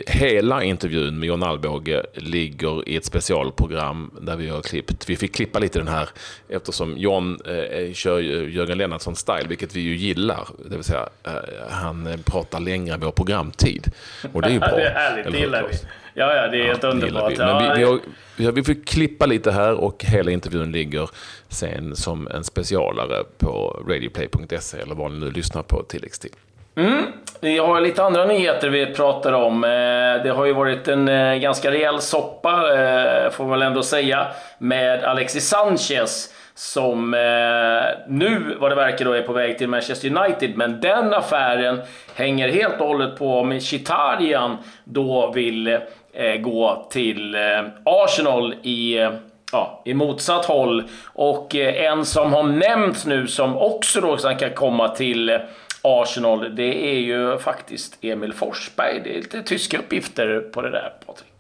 hela 0.08 0.64
intervjun 0.64 1.20
med 1.20 1.28
John 1.28 1.44
Alvbåge 1.44 2.06
ligger 2.14 2.90
i 2.90 2.96
ett 2.96 3.06
specialprogram 3.06 4.12
där 4.22 4.36
vi 4.36 4.50
har 4.50 4.62
klippt. 4.62 5.10
Vi 5.10 5.16
fick 5.16 5.36
klippa 5.36 5.60
lite 5.60 5.80
den 5.80 5.88
här 5.88 6.10
eftersom 6.50 6.98
John 6.98 7.40
kör 7.94 8.20
Jörgen 8.20 8.78
Lennartsson-style, 8.78 9.48
vilket 9.48 9.76
vi 9.76 9.82
ju 9.82 9.96
gillar. 9.96 10.48
Det 10.70 10.76
vill 10.76 10.84
säga, 10.84 11.10
han 11.70 12.10
pratar 12.26 12.60
längre 12.60 12.94
än 12.94 13.00
vår 13.00 13.12
programtid. 13.12 13.92
Och 14.34 14.42
det 14.42 14.48
är 14.48 14.52
ju 14.52 14.60
bra. 14.70 14.76
det 14.76 14.88
är 14.88 14.94
härligt, 14.94 15.32
det 15.32 15.40
gillar 15.40 15.68
vi. 15.72 15.78
Ja, 16.20 16.36
ja, 16.36 16.48
det 16.48 16.62
är 16.62 16.66
helt 16.66 16.84
underbart. 16.84 17.38
Men 17.38 17.58
vi, 17.58 17.80
vi, 17.80 17.84
har, 17.84 18.00
vi, 18.38 18.46
har, 18.46 18.52
vi 18.52 18.76
klippa 18.76 19.26
lite 19.26 19.52
här 19.52 19.74
och 19.74 20.04
hela 20.06 20.32
intervjun 20.32 20.72
ligger 20.72 21.10
sen 21.50 21.96
som 21.96 22.28
en 22.28 22.44
specialare 22.44 23.24
på 23.38 23.84
radioplay.se 23.90 24.78
eller 24.78 24.96
var 24.96 25.10
ni 25.10 25.20
nu 25.20 25.32
lyssnar 25.32 25.64
på 25.64 25.84
tilläggstid. 25.84 26.32
Mm. 26.76 27.04
Vi 27.40 27.58
har 27.58 27.82
lite 27.82 28.04
andra 28.04 28.26
nyheter 28.26 28.70
vi 28.70 28.86
pratar 28.86 29.34
om. 29.34 29.64
Eh, 29.64 29.70
det 30.24 30.34
har 30.36 30.46
ju 30.46 30.54
varit 30.54 30.88
en 30.88 31.08
eh, 31.08 31.36
ganska 31.36 31.72
rejäl 31.72 32.02
soppa, 32.02 32.52
eh, 32.52 33.32
får 33.32 33.44
man 33.44 33.52
väl 33.52 33.62
ändå 33.62 33.84
säga, 33.84 34.28
med 34.60 35.04
Alexis 35.04 35.48
Sanchez 35.48 36.34
som 36.56 37.12
nu, 38.08 38.58
vad 38.60 38.72
det 38.72 38.76
verkar, 38.76 39.06
då 39.06 39.12
är 39.12 39.22
på 39.22 39.34
väg 39.34 39.58
till 39.58 39.68
Manchester 39.68 40.18
United. 40.18 40.58
Men 40.58 40.82
den 40.82 41.14
affären 41.14 41.82
hänger 42.16 42.50
helt 42.50 42.82
och 42.82 42.88
hållet 42.88 43.18
på 43.18 43.40
om 43.40 43.60
Chitarian 43.60 44.58
då 44.84 45.32
vill 45.32 45.80
Eh, 46.18 46.36
gå 46.38 46.88
till 46.90 47.36
eh, 47.36 47.42
Arsenal 47.86 48.56
i 48.64 48.98
eh, 48.98 49.12
ja, 49.52 49.82
i 49.86 49.94
motsatt 49.94 50.46
håll. 50.46 50.84
Och 51.06 51.56
en 51.56 52.06
som 52.06 52.34
har 52.34 52.44
nämnts 52.44 53.06
nu 53.06 53.28
som 53.28 53.58
också 53.58 54.02
då 54.02 54.18
kan 54.18 54.54
komma 54.54 54.90
till 54.90 55.40
Arsenal, 55.82 56.56
det 56.56 56.96
är 56.96 57.00
ju 57.00 57.38
faktiskt 57.38 57.98
Emil 58.02 58.34
Forsberg. 58.34 59.02
Det 59.04 59.10
är 59.10 59.16
lite 59.16 59.44
tyska 59.44 59.78
uppgifter 59.78 60.40
på 60.40 60.62
det 60.62 60.70
där, 60.70 60.94
Patrik. 61.06 61.37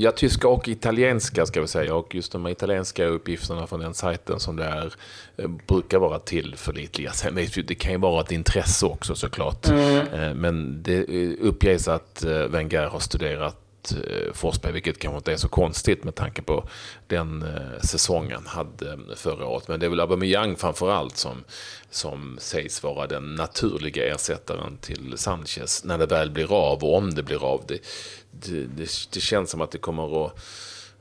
Ja, 0.00 0.10
tyska 0.10 0.48
och 0.48 0.68
italienska 0.68 1.46
ska 1.46 1.60
vi 1.60 1.66
säga. 1.66 1.94
Och 1.94 2.14
just 2.14 2.32
de 2.32 2.46
italienska 2.46 3.04
uppgifterna 3.04 3.66
från 3.66 3.80
den 3.80 3.94
sajten 3.94 4.40
som 4.40 4.56
det 4.56 4.64
är 4.64 4.92
eh, 5.36 5.48
brukar 5.66 5.98
vara 5.98 6.18
tillförlitliga. 6.18 7.12
Sen 7.12 7.34
det 7.66 7.74
kan 7.74 7.92
ju 7.92 7.98
vara 7.98 8.20
ett 8.20 8.32
intresse 8.32 8.86
också 8.86 9.14
såklart. 9.14 9.68
Mm. 9.68 10.06
Eh, 10.12 10.34
men 10.34 10.82
det 10.82 10.98
eh, 10.98 11.30
uppges 11.40 11.88
att 11.88 12.24
Wenger 12.48 12.86
har 12.86 12.98
studerat 12.98 13.56
Eh, 13.92 14.32
Forsberg, 14.32 14.72
vilket 14.72 14.98
kanske 14.98 15.16
inte 15.16 15.32
är 15.32 15.36
så 15.36 15.48
konstigt 15.48 16.04
med 16.04 16.14
tanke 16.14 16.42
på 16.42 16.68
den 17.06 17.42
eh, 17.42 17.80
säsongen 17.80 18.46
hade 18.46 18.92
eh, 18.92 19.16
förra 19.16 19.46
året. 19.46 19.68
Men 19.68 19.80
det 19.80 19.86
är 19.86 19.90
väl 19.90 20.00
Aubameyang 20.00 20.56
framförallt 20.56 21.16
som, 21.16 21.44
som 21.90 22.36
sägs 22.40 22.82
vara 22.82 23.06
den 23.06 23.34
naturliga 23.34 24.14
ersättaren 24.14 24.76
till 24.80 25.14
Sanchez 25.16 25.84
när 25.84 25.98
det 25.98 26.06
väl 26.06 26.30
blir 26.30 26.52
av 26.52 26.84
och 26.84 26.96
om 26.96 27.14
det 27.14 27.22
blir 27.22 27.44
av. 27.44 27.64
Det, 27.68 27.78
det, 28.30 28.60
det, 28.76 28.90
det 29.12 29.20
känns 29.20 29.50
som 29.50 29.60
att 29.60 29.70
det 29.70 29.78
kommer 29.78 30.26
att 30.26 30.32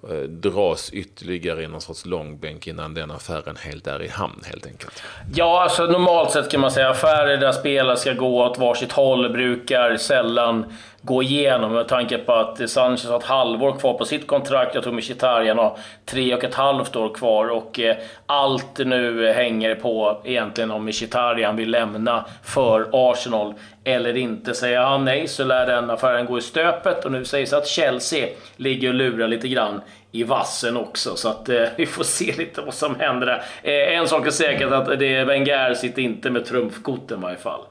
eh, 0.09 0.17
dras 0.17 0.89
ytterligare 0.93 1.63
i 1.63 1.67
någon 1.67 1.81
sorts 1.81 2.05
långbänk 2.05 2.67
innan 2.67 2.93
den 2.93 3.11
affären 3.11 3.55
helt 3.59 3.87
är 3.87 4.03
i 4.03 4.07
hamn 4.07 4.41
helt 4.45 4.65
enkelt? 4.65 5.03
Ja, 5.33 5.63
alltså 5.63 5.85
normalt 5.85 6.31
sett 6.31 6.51
kan 6.51 6.61
man 6.61 6.71
säga 6.71 6.89
affärer 6.89 7.37
där 7.37 7.51
spelare 7.51 7.97
ska 7.97 8.13
gå 8.13 8.43
åt 8.43 8.57
varsitt 8.57 8.91
håll 8.91 9.29
brukar 9.29 9.97
sällan 9.97 10.65
gå 11.07 11.23
igenom 11.23 11.73
med 11.73 11.87
tanke 11.87 12.17
på 12.17 12.33
att 12.33 12.69
Sanchez 12.69 13.09
har 13.09 13.17
ett 13.17 13.23
halvår 13.23 13.79
kvar 13.79 13.93
på 13.93 14.05
sitt 14.05 14.27
kontrakt. 14.27 14.75
Jag 14.75 14.83
tror 14.83 14.93
Mkhitaryan 14.93 15.57
har 15.57 15.77
tre 16.05 16.35
och 16.35 16.43
ett 16.43 16.55
halvt 16.55 16.95
år 16.95 17.13
kvar 17.13 17.47
och 17.47 17.79
eh, 17.79 17.95
allt 18.25 18.77
nu 18.77 19.31
hänger 19.33 19.75
på 19.75 20.21
egentligen 20.23 20.71
om 20.71 20.85
Mkhitaryan 20.85 21.55
vill 21.55 21.71
lämna 21.71 22.25
för 22.43 22.89
Arsenal 22.91 23.53
eller 23.83 24.17
inte. 24.17 24.53
Säger 24.53 24.79
han 24.79 25.05
nej 25.05 25.27
så 25.27 25.43
lär 25.43 25.65
den 25.65 25.89
affären 25.89 26.25
gå 26.25 26.37
i 26.37 26.41
stöpet 26.41 27.05
och 27.05 27.11
nu 27.11 27.25
sägs 27.25 27.53
att 27.53 27.67
Chelsea 27.67 28.27
ligger 28.55 28.89
och 28.89 28.95
lurar 28.95 29.27
lite 29.27 29.47
grann 29.47 29.81
i 30.11 30.23
vassen 30.23 30.77
också. 30.77 31.15
Så 31.15 31.29
att 31.29 31.49
eh, 31.49 31.63
vi 31.77 31.85
får 31.85 32.03
se 32.03 32.33
lite 32.37 32.61
vad 32.61 32.73
som 32.73 32.95
händer 32.99 33.27
där. 33.27 33.43
Eh, 33.63 33.97
en 33.97 34.07
sak 34.07 34.27
är 34.27 34.31
säkert 34.31 34.71
att 34.71 34.99
det 34.99 35.23
Wenger 35.23 35.73
sitter 35.73 36.01
inte 36.01 36.29
med 36.29 36.45
trumfkorten 36.45 37.19
i 37.19 37.21
varje 37.21 37.37
fall. 37.37 37.61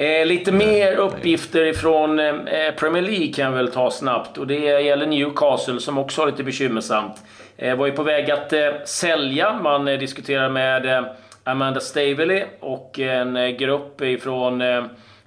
Eh, 0.00 0.26
lite 0.26 0.52
mer 0.52 0.96
uppgifter 0.96 1.64
ifrån 1.64 2.18
eh, 2.18 2.74
Premier 2.76 3.02
League 3.02 3.32
kan 3.32 3.44
jag 3.44 3.52
väl 3.52 3.72
ta 3.72 3.90
snabbt. 3.90 4.38
Och 4.38 4.46
det 4.46 4.54
gäller 4.80 5.06
Newcastle 5.06 5.80
som 5.80 5.98
också 5.98 6.22
har 6.22 6.26
lite 6.26 6.44
bekymmersamt. 6.44 7.22
Eh, 7.56 7.76
var 7.76 7.86
ju 7.86 7.92
på 7.92 8.02
väg 8.02 8.30
att 8.30 8.52
eh, 8.52 8.68
sälja. 8.84 9.52
Man 9.62 9.88
eh, 9.88 9.98
diskuterar 9.98 10.48
med 10.48 11.04
Amanda 11.44 11.80
Staveley 11.80 12.44
och 12.60 12.98
en 12.98 13.56
grupp 13.56 14.00
ifrån 14.00 14.62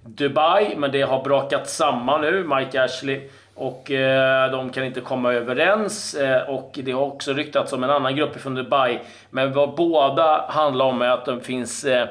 Dubai, 0.01 0.75
men 0.77 0.91
det 0.91 1.01
har 1.01 1.23
brakat 1.23 1.69
samman 1.69 2.21
nu. 2.21 2.43
Mike 2.43 2.83
Ashley 2.83 3.29
och 3.55 3.91
eh, 3.91 4.51
de 4.51 4.69
kan 4.69 4.83
inte 4.83 5.01
komma 5.01 5.33
överens. 5.33 6.13
Eh, 6.13 6.49
och 6.49 6.79
det 6.83 6.91
har 6.91 7.01
också 7.01 7.33
ryktats 7.33 7.73
om 7.73 7.83
en 7.83 7.89
annan 7.89 8.15
grupp 8.15 8.41
från 8.41 8.55
Dubai. 8.55 8.99
Men 9.29 9.53
vad 9.53 9.75
båda 9.75 10.45
handlar 10.49 10.85
om 10.85 11.01
är 11.01 11.09
att 11.09 11.25
det 11.25 11.41
finns 11.41 11.83
eh, 11.85 12.07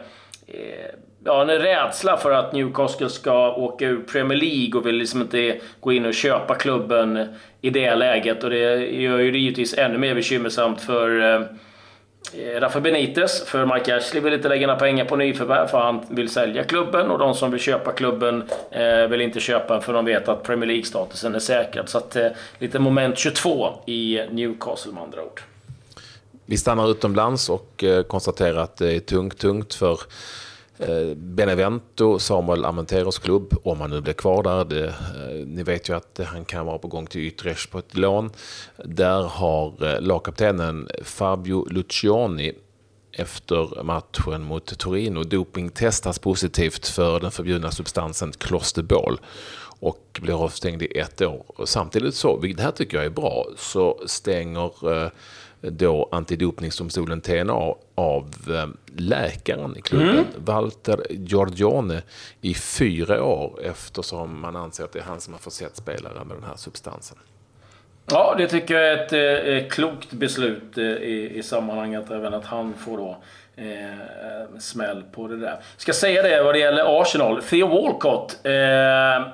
eh, 0.47 0.95
ja, 1.25 1.43
en 1.43 1.49
rädsla 1.49 2.17
för 2.17 2.31
att 2.31 2.53
Newcastle 2.53 3.09
ska 3.09 3.55
åka 3.55 3.87
ur 3.87 4.03
Premier 4.03 4.39
League 4.39 4.81
och 4.81 4.87
vill 4.87 4.97
liksom 4.97 5.21
inte 5.21 5.61
gå 5.81 5.93
in 5.93 6.07
och 6.07 6.15
köpa 6.15 6.55
klubben 6.55 7.29
i 7.61 7.71
det 7.71 7.95
läget. 7.95 8.45
Och 8.45 8.51
det 8.51 8.77
gör 8.87 9.19
ju 9.19 9.31
det 9.31 9.39
givetvis 9.39 9.79
ännu 9.79 9.99
mer 9.99 10.15
bekymmersamt 10.15 10.81
för 10.81 11.35
eh, 11.35 11.41
Rafa 12.61 12.81
Benitez, 12.81 13.45
för 13.45 13.75
Mike 13.75 13.97
Ashley 13.97 14.23
vill 14.23 14.33
inte 14.33 14.49
lägga 14.49 14.67
några 14.67 14.79
pengar 14.79 15.05
på 15.05 15.17
nyförvärv 15.17 15.67
för 15.67 15.79
han 15.79 16.01
vill 16.09 16.29
sälja 16.29 16.65
klubben 16.65 17.11
och 17.11 17.19
de 17.19 17.35
som 17.35 17.51
vill 17.51 17.61
köpa 17.61 17.93
klubben 17.93 18.45
eh, 18.71 19.09
vill 19.09 19.21
inte 19.21 19.41
köpa 19.41 19.73
den 19.73 19.83
för 19.83 19.93
de 19.93 20.05
vet 20.05 20.29
att 20.29 20.43
Premier 20.43 20.67
League-statusen 20.67 21.35
är 21.35 21.39
säkrad. 21.39 21.89
Så 21.89 21.99
att, 21.99 22.17
eh, 22.17 22.27
lite 22.59 22.79
moment 22.79 23.19
22 23.19 23.75
i 23.87 24.21
Newcastle 24.31 24.93
med 24.93 25.03
andra 25.03 25.23
ord. 25.23 25.41
Vi 26.47 26.57
stannar 26.57 26.91
utomlands 26.91 27.51
och 27.51 27.85
eh, 27.85 28.03
konstaterar 28.03 28.59
att 28.59 28.77
det 28.77 28.93
är 28.93 29.01
tungt, 29.01 29.39
tungt 29.39 29.75
för 29.75 29.99
Eh, 30.81 31.15
Benevento, 31.17 32.19
Samuel 32.19 32.65
Amenteros 32.65 33.19
klubb, 33.19 33.55
om 33.63 33.81
han 33.81 33.91
nu 33.91 34.01
blir 34.01 34.13
kvar 34.13 34.43
där. 34.43 34.65
Det, 34.65 34.89
eh, 34.89 35.47
ni 35.47 35.63
vet 35.63 35.89
ju 35.89 35.97
att 35.97 36.21
han 36.27 36.45
kan 36.45 36.67
vara 36.67 36.79
på 36.79 36.89
gång 36.89 37.07
till 37.07 37.21
Utrecht 37.21 37.71
på 37.71 37.79
ett 37.79 37.97
lån. 37.97 38.31
Där 38.85 39.23
har 39.23 39.95
eh, 39.95 40.01
lagkaptenen 40.01 40.89
Fabio 41.03 41.67
Luciani 41.71 42.53
efter 43.13 43.83
matchen 43.83 44.43
mot 44.43 44.79
Torino 44.79 45.25
dopingtestas 45.25 46.19
positivt 46.19 46.87
för 46.87 47.21
den 47.21 47.31
förbjudna 47.31 47.71
substansen 47.71 48.33
klosterbol 48.33 49.21
och 49.81 50.21
blir 50.23 50.45
avstängd 50.45 50.83
i 50.83 50.99
ett 50.99 51.23
år. 51.23 51.45
Samtidigt 51.65 52.15
så, 52.15 52.37
vilket 52.37 52.57
det 52.57 52.63
här 52.63 52.71
tycker 52.71 52.97
jag 52.97 53.07
är 53.07 53.11
bra, 53.11 53.47
så 53.57 54.01
stänger 54.07 54.73
då 55.61 56.09
antidopningsdomstolen 56.13 57.21
TNA 57.21 57.75
av 57.95 58.35
eh, 58.49 58.69
läkaren 58.97 59.77
i 59.77 59.81
klubben, 59.81 60.09
mm. 60.09 60.25
Walter 60.37 61.07
Giorgione, 61.11 62.03
i 62.41 62.55
fyra 62.55 63.25
år 63.25 63.61
eftersom 63.63 64.41
man 64.41 64.57
anser 64.57 64.85
att 64.85 64.93
det 64.93 64.99
är 64.99 65.03
han 65.03 65.21
som 65.21 65.35
har 65.35 65.41
försett 65.41 65.77
spelaren 65.77 66.29
med 66.29 66.37
den 66.37 66.45
här 66.45 66.57
substansen. 66.57 67.19
Ja, 68.07 68.35
det 68.39 68.49
tycker 68.49 68.75
jag 68.75 68.93
är 68.93 68.97
ett 68.97 69.63
eh, 69.63 69.69
klokt 69.71 70.13
beslut 70.13 70.79
eh, 70.79 70.85
i, 70.85 71.33
i 71.35 71.43
sammanhanget, 71.43 72.11
även 72.11 72.35
att 72.35 72.45
han 72.45 72.75
får 72.75 72.97
då 72.97 73.17
eh, 73.61 74.59
smäll 74.59 75.03
på 75.13 75.29
det 75.29 75.37
där. 75.37 75.57
Ska 75.77 75.93
säga 75.93 76.23
det 76.23 76.43
vad 76.43 76.55
det 76.55 76.59
gäller 76.59 77.01
Arsenal. 77.01 77.43
Theo 77.43 77.67
Walcott 77.67 78.39
eh, 78.45 78.53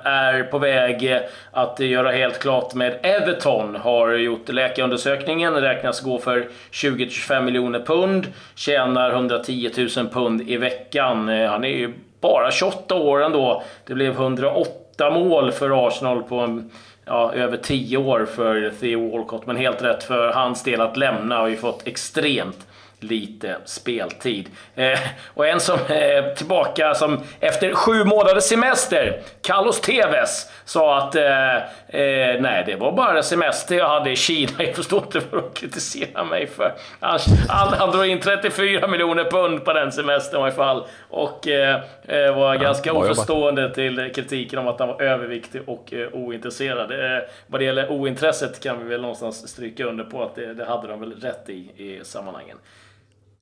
är 0.07 0.43
på 0.43 0.59
väg 0.59 1.21
att 1.51 1.79
göra 1.79 2.11
helt 2.11 2.39
klart 2.39 2.73
med 2.73 2.99
Everton. 3.03 3.75
Har 3.75 4.11
gjort 4.11 4.49
läkarundersökningen, 4.49 5.53
räknas 5.53 6.01
gå 6.01 6.19
för 6.19 6.47
20-25 6.71 7.41
miljoner 7.41 7.79
pund. 7.79 8.27
Tjänar 8.55 9.11
110 9.11 9.71
000 9.97 10.09
pund 10.09 10.49
i 10.49 10.57
veckan. 10.57 11.29
Eh, 11.29 11.49
han 11.49 11.63
är 11.63 11.77
ju 11.77 11.93
bara 12.21 12.51
28 12.51 12.95
år 12.95 13.23
ändå. 13.23 13.63
Det 13.85 13.93
blev 13.93 14.11
108 14.11 15.09
mål 15.09 15.51
för 15.51 15.87
Arsenal 15.87 16.23
på 16.23 16.39
en 16.39 16.71
ja, 17.05 17.33
över 17.33 17.57
10 17.57 17.97
år 17.97 18.27
för 18.35 18.71
Theo 18.79 19.11
Walcott. 19.11 19.45
Men 19.45 19.55
helt 19.55 19.83
rätt 19.83 20.03
för 20.03 20.31
hans 20.31 20.63
del 20.63 20.81
att 20.81 20.97
lämna 20.97 21.37
har 21.37 21.47
ju 21.47 21.57
fått 21.57 21.87
extremt 21.87 22.67
lite 22.99 23.57
speltid. 23.65 24.49
Eh, 24.75 24.99
och 25.33 25.47
en 25.47 25.59
som 25.59 25.79
är 25.87 26.27
eh, 26.27 26.33
tillbaka 26.33 26.93
som 26.93 27.19
efter 27.39 27.73
sju 27.73 28.03
månaders 28.03 28.43
semester, 28.43 29.21
Carlos 29.41 29.81
Tevez, 29.81 30.51
sa 30.65 30.97
att 30.97 31.15
eh, 31.15 31.55
eh, 31.55 32.41
nej, 32.41 32.63
det 32.65 32.75
var 32.75 32.91
bara 32.91 33.23
semester 33.23 33.75
jag 33.75 33.89
hade 33.89 34.11
i 34.11 34.15
Kina. 34.15 34.51
Jag 34.57 34.75
förstår 34.75 35.03
inte 35.03 35.21
vad 35.31 35.43
de 35.43 35.49
kritiserar 35.53 36.23
mig 36.23 36.47
för. 36.47 36.73
Han, 36.99 37.19
han, 37.49 37.73
han 37.73 37.91
drog 37.91 38.05
in 38.05 38.19
34 38.19 38.87
miljoner 38.87 39.23
pund 39.23 39.65
på 39.65 39.73
den 39.73 39.91
semestern 39.91 40.39
i 40.39 40.43
alla 40.43 40.51
fall. 40.51 40.85
Och 41.09 41.47
eh, 41.47 41.81
eh 42.07 42.35
var 42.35 42.53
ja, 42.53 42.61
ganska 42.61 42.93
oförstående 42.93 43.73
till 43.73 44.11
kritiken 44.15 44.59
om 44.59 44.67
att 44.67 44.79
han 44.79 44.87
var 44.87 45.01
överviktig 45.01 45.61
och 45.65 45.93
eh, 45.93 46.07
ointresserad. 46.13 46.91
Eh, 46.91 47.23
vad 47.47 47.61
det 47.61 47.65
gäller 47.65 47.91
ointresset 47.91 48.63
kan 48.63 48.83
vi 48.83 48.89
väl 48.89 49.01
någonstans 49.01 49.49
stryka 49.49 49.85
under 49.85 50.03
på 50.03 50.23
att 50.23 50.35
det, 50.35 50.53
det 50.53 50.65
hade 50.65 50.87
de 50.87 50.99
väl 50.99 51.13
rätt 51.21 51.49
i, 51.49 51.71
i 51.77 51.99
sammanhangen. 52.03 52.57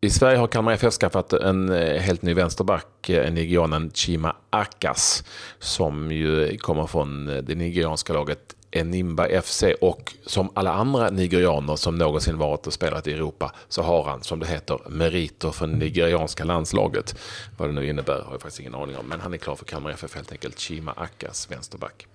I 0.06 0.10
Sverige 0.10 0.38
har 0.38 0.48
Kalmar 0.48 0.72
FF 0.72 0.94
skaffat 0.94 1.34
en 1.34 1.70
eh, 1.70 2.02
helt 2.02 2.22
ny 2.22 2.34
vänsterback, 2.34 3.10
eh, 3.10 3.34
nigerianen 3.34 3.92
Chima 3.94 4.36
Akas, 4.50 5.24
som 5.60 6.12
ju 6.12 6.58
kommer 6.58 6.88
från 6.88 7.30
eh, 7.30 7.38
det 7.38 7.56
nigerianska 7.56 8.14
laget 8.14 8.56
Enimba 8.72 9.42
FC 9.42 9.64
och 9.82 10.14
som 10.26 10.50
alla 10.54 10.74
andra 10.74 11.10
nigerianer 11.10 11.76
som 11.76 11.98
någonsin 11.98 12.38
varit 12.38 12.68
och 12.68 12.74
spelat 12.74 13.08
i 13.08 13.14
Europa 13.14 13.52
så 13.68 13.82
har 13.82 14.04
han, 14.04 14.24
som 14.24 14.40
det 14.40 14.48
heter, 14.48 14.80
meriter 14.90 15.52
för 15.52 15.68
nigerianska 15.68 16.44
landslaget. 16.44 17.16
Vad 17.58 17.70
det 17.70 17.74
nu 17.74 17.90
innebär 17.90 18.22
har 18.22 18.32
jag 18.32 18.42
faktiskt 18.42 18.60
ingen 18.60 18.76
aning 18.76 18.98
om, 18.98 19.06
men 19.06 19.20
han 19.20 19.34
är 19.34 19.38
klar 19.38 19.56
för 19.56 19.66
Kalmar 19.66 19.92
FF 19.92 20.16
helt 20.16 20.32
enkelt. 20.32 20.60
Chima 20.60 20.94
Akas, 20.98 21.52
vänsterback. 21.52 22.08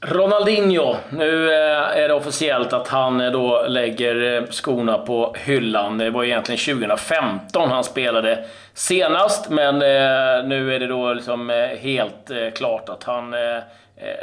Ronaldinho. 0.00 0.96
Nu 1.10 1.52
eh, 1.52 1.98
är 1.98 2.08
det 2.08 2.14
officiellt 2.14 2.72
att 2.72 2.88
han 2.88 3.20
eh, 3.20 3.30
då 3.32 3.66
lägger 3.68 4.36
eh, 4.36 4.46
skorna 4.50 4.98
på 4.98 5.34
hyllan. 5.38 5.98
Det 5.98 6.10
var 6.10 6.24
egentligen 6.24 6.58
2015 6.58 7.70
han 7.70 7.84
spelade 7.84 8.44
senast, 8.74 9.50
men 9.50 9.78
nu 10.48 10.74
är 10.74 10.80
det 10.80 10.86
då 10.86 11.12
liksom 11.12 11.50
helt 11.78 12.30
klart 12.54 12.88
att 12.88 13.04
han 13.04 13.34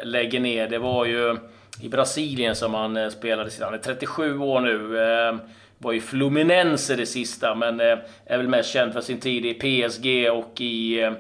lägger 0.04 0.40
ner. 0.40 0.68
Det 0.68 0.78
var 0.78 1.06
ju 1.06 1.38
i 1.82 1.90
Brasilien 1.90 2.56
som 2.56 2.74
han 2.74 3.12
spelade. 3.12 3.50
Han 3.62 3.74
är 3.74 3.78
37 3.78 4.40
år 4.40 4.60
nu. 4.60 5.40
Var 5.78 5.94
i 5.94 6.02
Fluminense 6.02 6.96
det 6.96 7.06
sista, 7.06 7.56
men 7.56 7.80
är 7.80 8.38
väl 8.38 8.48
mest 8.48 8.70
känd 8.70 8.94
för 8.94 9.02
sin 9.02 9.20
tid 9.20 9.46
i 9.46 9.54
PSG 9.54 10.32
och 10.32 10.62
i 10.62 11.12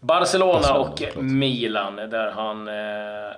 Barcelona, 0.00 0.52
Barcelona 0.52 0.80
och 0.80 0.98
klart. 0.98 1.14
Milan 1.16 1.96
där 1.96 2.30
han 2.30 2.68
eh, 2.68 2.74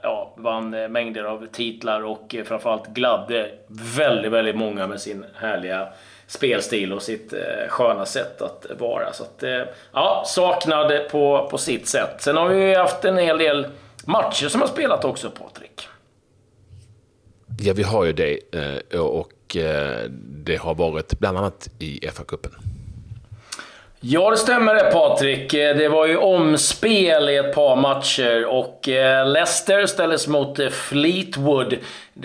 ja, 0.02 0.34
vann 0.36 0.70
mängder 0.70 1.24
av 1.24 1.46
titlar 1.52 2.04
och 2.04 2.34
eh, 2.34 2.44
framförallt 2.44 2.86
gladde 2.86 3.50
väldigt, 3.96 4.32
väldigt 4.32 4.56
många 4.56 4.86
med 4.86 5.00
sin 5.00 5.24
härliga 5.34 5.88
spelstil 6.26 6.92
och 6.92 7.02
sitt 7.02 7.32
eh, 7.32 7.68
sköna 7.68 8.06
sätt 8.06 8.42
att 8.42 8.66
vara. 8.78 9.12
Så 9.12 9.22
att, 9.22 9.44
ja, 9.92 10.22
saknad 10.26 10.92
på, 11.10 11.48
på 11.50 11.58
sitt 11.58 11.88
sätt. 11.88 12.14
Sen 12.18 12.36
har 12.36 12.48
vi 12.48 12.74
haft 12.74 13.04
en 13.04 13.18
hel 13.18 13.38
del 13.38 13.66
matcher 14.04 14.48
som 14.48 14.60
har 14.60 14.68
spelat 14.68 15.04
också, 15.04 15.30
Patrik. 15.30 15.88
Ja, 17.60 17.72
vi 17.76 17.82
har 17.82 18.04
ju 18.04 18.12
det. 18.12 18.38
Och 18.98 19.56
det 20.44 20.56
har 20.56 20.74
varit 20.74 21.18
bland 21.18 21.38
annat 21.38 21.68
i 21.78 22.00
FA-cupen. 22.08 22.69
Ja, 24.02 24.30
det 24.30 24.36
stämmer 24.36 24.74
det 24.74 24.90
Patrik. 24.92 25.54
Eh, 25.54 25.76
det 25.76 25.88
var 25.88 26.06
ju 26.06 26.16
omspel 26.16 27.28
i 27.28 27.36
ett 27.36 27.54
par 27.54 27.76
matcher 27.76 28.46
och 28.46 28.88
eh, 28.88 29.28
Leicester 29.28 29.86
ställdes 29.86 30.28
mot 30.28 30.58
eh, 30.58 30.68
Fleetwood. 30.68 31.76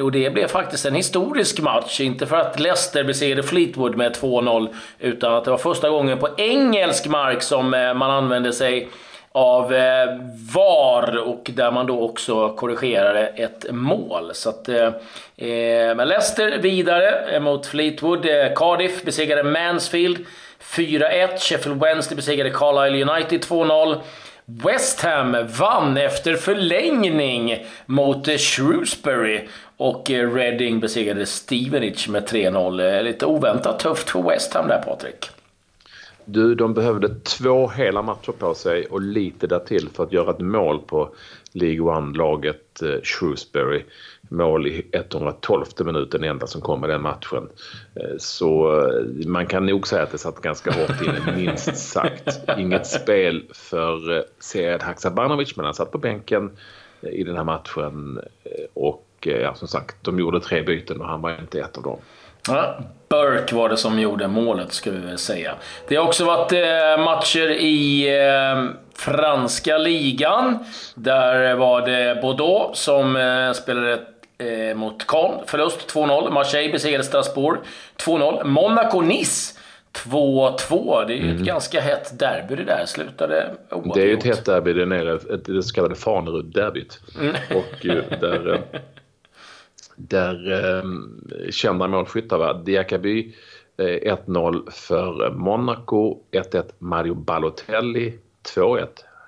Och 0.01 0.11
det 0.11 0.29
blev 0.29 0.47
faktiskt 0.47 0.85
en 0.85 0.95
historisk 0.95 1.59
match. 1.59 1.99
Inte 1.99 2.25
för 2.25 2.37
att 2.37 2.59
Leicester 2.59 3.03
besegrade 3.03 3.43
Fleetwood 3.43 3.97
med 3.97 4.15
2-0, 4.15 4.67
utan 4.99 5.33
att 5.33 5.45
det 5.45 5.51
var 5.51 5.57
första 5.57 5.89
gången 5.89 6.17
på 6.17 6.29
engelsk 6.37 7.07
mark 7.07 7.41
som 7.41 7.69
man 7.69 8.11
använde 8.11 8.53
sig 8.53 8.87
av 9.31 9.69
VAR 10.53 11.17
och 11.17 11.51
där 11.53 11.71
man 11.71 11.87
då 11.87 12.01
också 12.01 12.49
korrigerade 12.49 13.27
ett 13.27 13.65
mål. 13.71 14.31
Så 14.33 14.49
att, 14.49 14.69
eh, 14.69 16.05
Leicester 16.05 16.57
vidare 16.57 17.39
mot 17.39 17.65
Fleetwood. 17.65 18.25
Cardiff 18.55 19.03
besegrade 19.03 19.43
Mansfield. 19.43 20.25
4-1. 20.65 21.39
Sheffield 21.39 21.81
Wednesday 21.81 22.15
besegrade 22.15 22.49
Carlisle 22.49 23.11
United 23.11 23.41
2-0. 23.41 24.01
West 24.45 25.01
Ham 25.01 25.35
vann 25.59 25.97
efter 25.97 26.33
förlängning 26.35 27.65
mot 27.85 28.27
eh, 28.27 28.37
Shrewsbury 28.37 29.47
och 29.77 30.11
eh, 30.11 30.33
Reading 30.33 30.79
besegrade 30.79 31.25
Stevenage 31.25 32.09
med 32.09 32.29
3-0. 32.29 32.95
Eh, 32.97 33.03
lite 33.03 33.25
oväntat 33.25 33.79
tufft 33.79 34.09
för 34.09 34.21
West 34.21 34.53
Ham 34.53 34.67
där, 34.67 34.81
Patrik. 34.81 35.29
Du, 36.25 36.55
de 36.55 36.73
behövde 36.73 37.15
två 37.19 37.67
hela 37.67 38.01
matcher 38.01 38.31
på 38.31 38.53
sig 38.53 38.85
och 38.85 39.01
lite 39.01 39.47
därtill 39.47 39.89
för 39.93 40.03
att 40.03 40.13
göra 40.13 40.31
ett 40.31 40.39
mål 40.39 40.79
på 40.79 41.15
League 41.51 41.79
One-laget 41.79 42.83
Shrewsbury 43.03 43.83
mål 44.29 44.67
i 44.67 44.85
112 44.91 45.65
minuten, 45.79 46.21
den 46.21 46.29
enda 46.29 46.47
som 46.47 46.61
kom 46.61 46.85
i 46.85 46.87
den 46.87 47.01
matchen. 47.01 47.49
Eh, 47.95 48.17
så 48.17 48.81
eh, 48.87 49.27
man 49.27 49.47
kan 49.47 49.65
nog 49.65 49.87
säga 49.87 50.03
att 50.03 50.11
det 50.11 50.17
satt 50.17 50.41
ganska 50.41 50.71
hårt 50.71 51.01
inne, 51.01 51.35
minst 51.35 51.77
sagt. 51.77 52.39
Inget 52.57 52.87
spel 52.87 53.43
för 53.53 54.17
eh, 54.17 54.23
Sead 54.39 54.83
Haksabanovic, 54.83 55.55
men 55.55 55.65
han 55.65 55.73
satt 55.73 55.91
på 55.91 55.97
bänken 55.97 56.51
i 57.01 57.23
den 57.23 57.37
här 57.37 57.43
matchen. 57.43 58.19
Och 58.73 59.07
ja, 59.21 59.55
som 59.55 59.67
sagt, 59.67 59.95
de 60.01 60.19
gjorde 60.19 60.39
tre 60.39 60.61
byten 60.61 61.01
och 61.01 61.07
han 61.07 61.21
var 61.21 61.39
inte 61.39 61.59
ett 61.59 61.77
av 61.77 61.83
dem. 61.83 61.97
Ja, 62.47 62.79
Burke 63.09 63.55
var 63.55 63.69
det 63.69 63.77
som 63.77 63.99
gjorde 63.99 64.27
målet, 64.27 64.73
ska 64.73 64.91
vi 64.91 64.97
väl 64.97 65.17
säga. 65.17 65.55
Det 65.87 65.95
har 65.95 66.07
också 66.07 66.25
varit 66.25 66.51
matcher 66.99 67.49
i 67.51 68.07
franska 68.95 69.77
ligan. 69.77 70.65
Där 70.95 71.55
var 71.55 71.81
det 71.81 72.21
Bordeaux 72.21 72.79
som 72.79 73.17
spelade 73.55 73.99
eh, 74.37 74.75
mot 74.77 75.07
Caen. 75.07 75.39
Förlust 75.47 75.93
2-0. 75.93 76.31
Marseille 76.31 76.71
besegrade 76.71 77.03
Strasbourg 77.03 77.59
2-0. 77.97 78.43
Monaco-Nice 78.43 79.57
2-2. 79.93 81.05
Det 81.07 81.13
är 81.13 81.17
ju 81.17 81.23
mm. 81.23 81.35
ett 81.35 81.41
ganska 81.41 81.81
hett 81.81 82.19
derby 82.19 82.55
det 82.55 82.63
där. 82.63 82.85
Slutade 82.85 83.55
oavgjort. 83.71 83.95
Det 83.95 84.11
är 84.11 84.17
ett 84.17 84.23
hett 84.23 84.45
derby 84.45 84.73
där 84.73 84.85
nere. 84.85 85.37
Det 85.37 85.63
så 85.63 85.75
kallade 85.75 85.95
Fanerud-derbyt. 85.95 86.99
Mm. 87.19 87.35
Och 87.49 87.85
eh, 87.85 88.19
där... 88.19 88.53
Eh, 88.53 88.79
där 89.97 90.51
eh, 90.51 90.83
kända 91.51 91.87
målskyttar 91.87 92.37
var 92.37 92.63
Diakaby 92.63 93.35
eh, 93.77 94.15
1-0 94.15 94.71
för 94.71 95.31
Monaco, 95.31 96.19
1-1 96.31 96.63
Mario 96.77 97.13
Balotelli, 97.13 98.13
2-1 98.55 98.87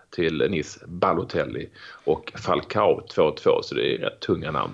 till 0.10 0.48
Nice, 0.50 0.80
Balotelli 0.88 1.70
och 2.04 2.34
Falcao 2.36 3.02
2-2. 3.16 3.62
Så 3.62 3.76
det 3.76 3.94
är 3.94 3.98
rätt 3.98 4.20
tunga 4.20 4.52
namn 4.52 4.74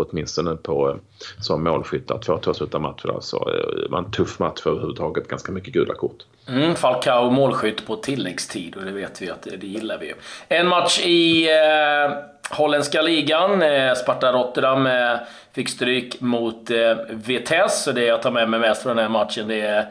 åtminstone 0.00 0.56
på, 0.56 0.96
som 1.40 1.64
målskyttar. 1.64 2.18
2-2 2.18 2.52
slutar 2.52 2.78
matchen. 2.78 3.10
Så 3.20 3.50
det 3.50 3.88
var 3.90 3.98
en 3.98 4.10
tuff 4.10 4.38
match 4.38 4.60
för 4.62 4.70
överhuvudtaget. 4.70 5.28
Ganska 5.28 5.52
mycket 5.52 5.72
gula 5.72 5.94
kort. 5.94 6.24
Mm, 6.48 6.74
Falcao 6.74 7.30
målskytt 7.30 7.86
på 7.86 7.96
tilläggstid 7.96 8.76
och 8.76 8.84
det 8.84 8.92
vet 8.92 9.22
vi 9.22 9.30
att 9.30 9.42
det, 9.42 9.56
det 9.56 9.66
gillar 9.66 9.98
vi 9.98 10.06
ju. 10.06 10.14
En 10.48 10.68
match 10.68 11.00
i 11.00 11.48
eh, 11.50 12.12
holländska 12.50 13.02
ligan. 13.02 13.62
Eh, 13.62 13.94
Sparta 13.94 14.32
Rotterdam 14.32 14.86
eh, 14.86 15.16
fick 15.52 15.68
stryk 15.68 16.20
mot 16.20 16.70
eh, 16.70 16.96
Vitesse. 17.10 17.90
Och 17.90 17.94
det 17.94 18.04
jag 18.04 18.22
tar 18.22 18.30
med 18.30 18.48
mig 18.48 18.60
mest 18.60 18.82
från 18.82 18.96
den 18.96 19.02
här 19.04 19.12
matchen 19.12 19.48
det 19.48 19.60
är 19.60 19.86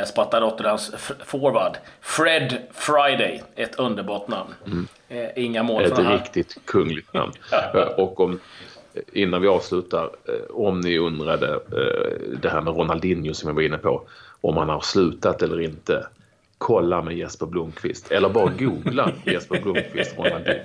eh, 0.00 0.04
Sparta 0.04 0.40
Rotterdams 0.40 0.92
forward. 1.24 1.76
Fred 2.00 2.58
Friday. 2.72 3.42
Ett 3.56 3.74
underbart 3.78 4.28
namn. 4.28 4.54
Mm. 4.66 4.88
Eh, 5.08 5.44
inga 5.44 5.62
mål 5.62 5.84
Ett 5.84 5.98
riktigt 5.98 6.56
kungligt 6.64 7.12
namn. 7.12 7.32
och 7.96 8.20
om, 8.20 8.40
innan 9.12 9.42
vi 9.42 9.48
avslutar, 9.48 10.02
eh, 10.04 10.56
om 10.56 10.80
ni 10.80 10.98
undrade 10.98 11.52
eh, 11.54 12.38
det 12.42 12.48
här 12.48 12.60
med 12.60 12.76
Ronaldinho 12.76 13.34
som 13.34 13.48
jag 13.48 13.54
var 13.54 13.62
inne 13.62 13.78
på. 13.78 14.02
Om 14.40 14.56
han 14.56 14.68
har 14.68 14.80
slutat 14.80 15.42
eller 15.42 15.60
inte 15.60 16.06
kolla 16.58 17.02
med 17.02 17.16
Jesper 17.16 17.46
Blomqvist. 17.46 18.12
Eller 18.12 18.28
bara 18.28 18.52
googla 18.58 19.12
Jesper 19.24 19.60
Blomqvist 19.60 20.18
Ronaldinho. 20.18 20.60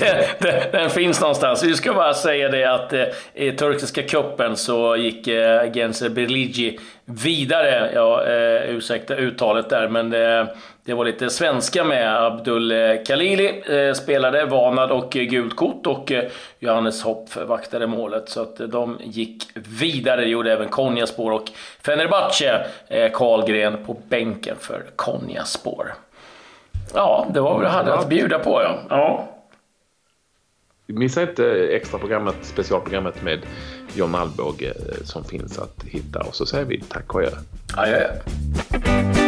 Den, 0.00 0.24
den, 0.40 0.70
den, 0.72 0.90
finns 0.90 1.20
någonstans. 1.20 1.64
Vi 1.64 1.74
ska 1.74 1.94
bara 1.94 2.14
säga 2.14 2.48
det 2.48 2.74
att 2.74 2.92
eh, 2.92 3.04
i 3.34 3.52
turkiska 3.52 4.02
kuppen 4.02 4.56
så 4.56 4.96
gick 4.96 5.28
eh, 5.28 5.72
Gense 5.72 6.10
Berligi 6.10 6.78
vidare. 7.04 7.90
Ja, 7.94 8.26
eh, 8.26 8.70
ursäkta 8.76 9.16
uttalet 9.16 9.70
där, 9.70 9.88
men 9.88 10.10
det, 10.10 10.46
det 10.84 10.94
var 10.94 11.04
lite 11.04 11.30
svenska 11.30 11.84
med. 11.84 12.24
Abdul 12.24 12.72
Khalili 13.06 13.62
eh, 13.68 13.94
spelade 13.94 14.44
varnad 14.44 14.90
och 14.90 15.10
gult 15.10 15.56
kort 15.56 15.86
och 15.86 16.12
eh, 16.12 16.24
Johannes 16.58 17.02
Hopp 17.02 17.36
vaktade 17.36 17.86
målet. 17.86 18.28
Så 18.28 18.42
att 18.42 18.56
de 18.56 18.98
gick 19.04 19.44
vidare. 19.54 20.20
Det 20.20 20.26
gjorde 20.26 20.52
även 20.52 20.68
Konyaspor 20.68 21.32
och 21.32 21.50
Fenerbahce. 21.82 22.66
Eh, 22.88 23.12
Karlgren 23.12 23.84
på 23.86 23.96
bänken 24.08 24.56
för 24.60 24.84
Konyaspor. 24.96 25.94
Ja, 26.94 27.26
det 27.34 27.40
var 27.40 27.52
vad 27.52 27.60
vi 27.60 27.66
hade 27.66 27.94
att 27.94 28.08
bjuda 28.08 28.38
på 28.38 28.62
ja. 28.62 28.78
ja. 28.90 29.28
Missa 30.86 31.22
inte 31.22 31.68
extra 31.68 31.98
programmet, 31.98 32.36
specialprogrammet 32.42 33.22
med 33.22 33.40
John 33.94 34.14
Alvbåge 34.14 34.68
eh, 34.68 35.04
som 35.04 35.24
finns 35.24 35.58
att 35.58 35.84
hitta. 35.84 36.20
Och 36.20 36.34
så 36.34 36.46
säger 36.46 36.64
vi 36.64 36.80
tack 36.80 37.14
och 37.14 37.20
adjö. 37.20 37.30
Adjö. 37.76 39.23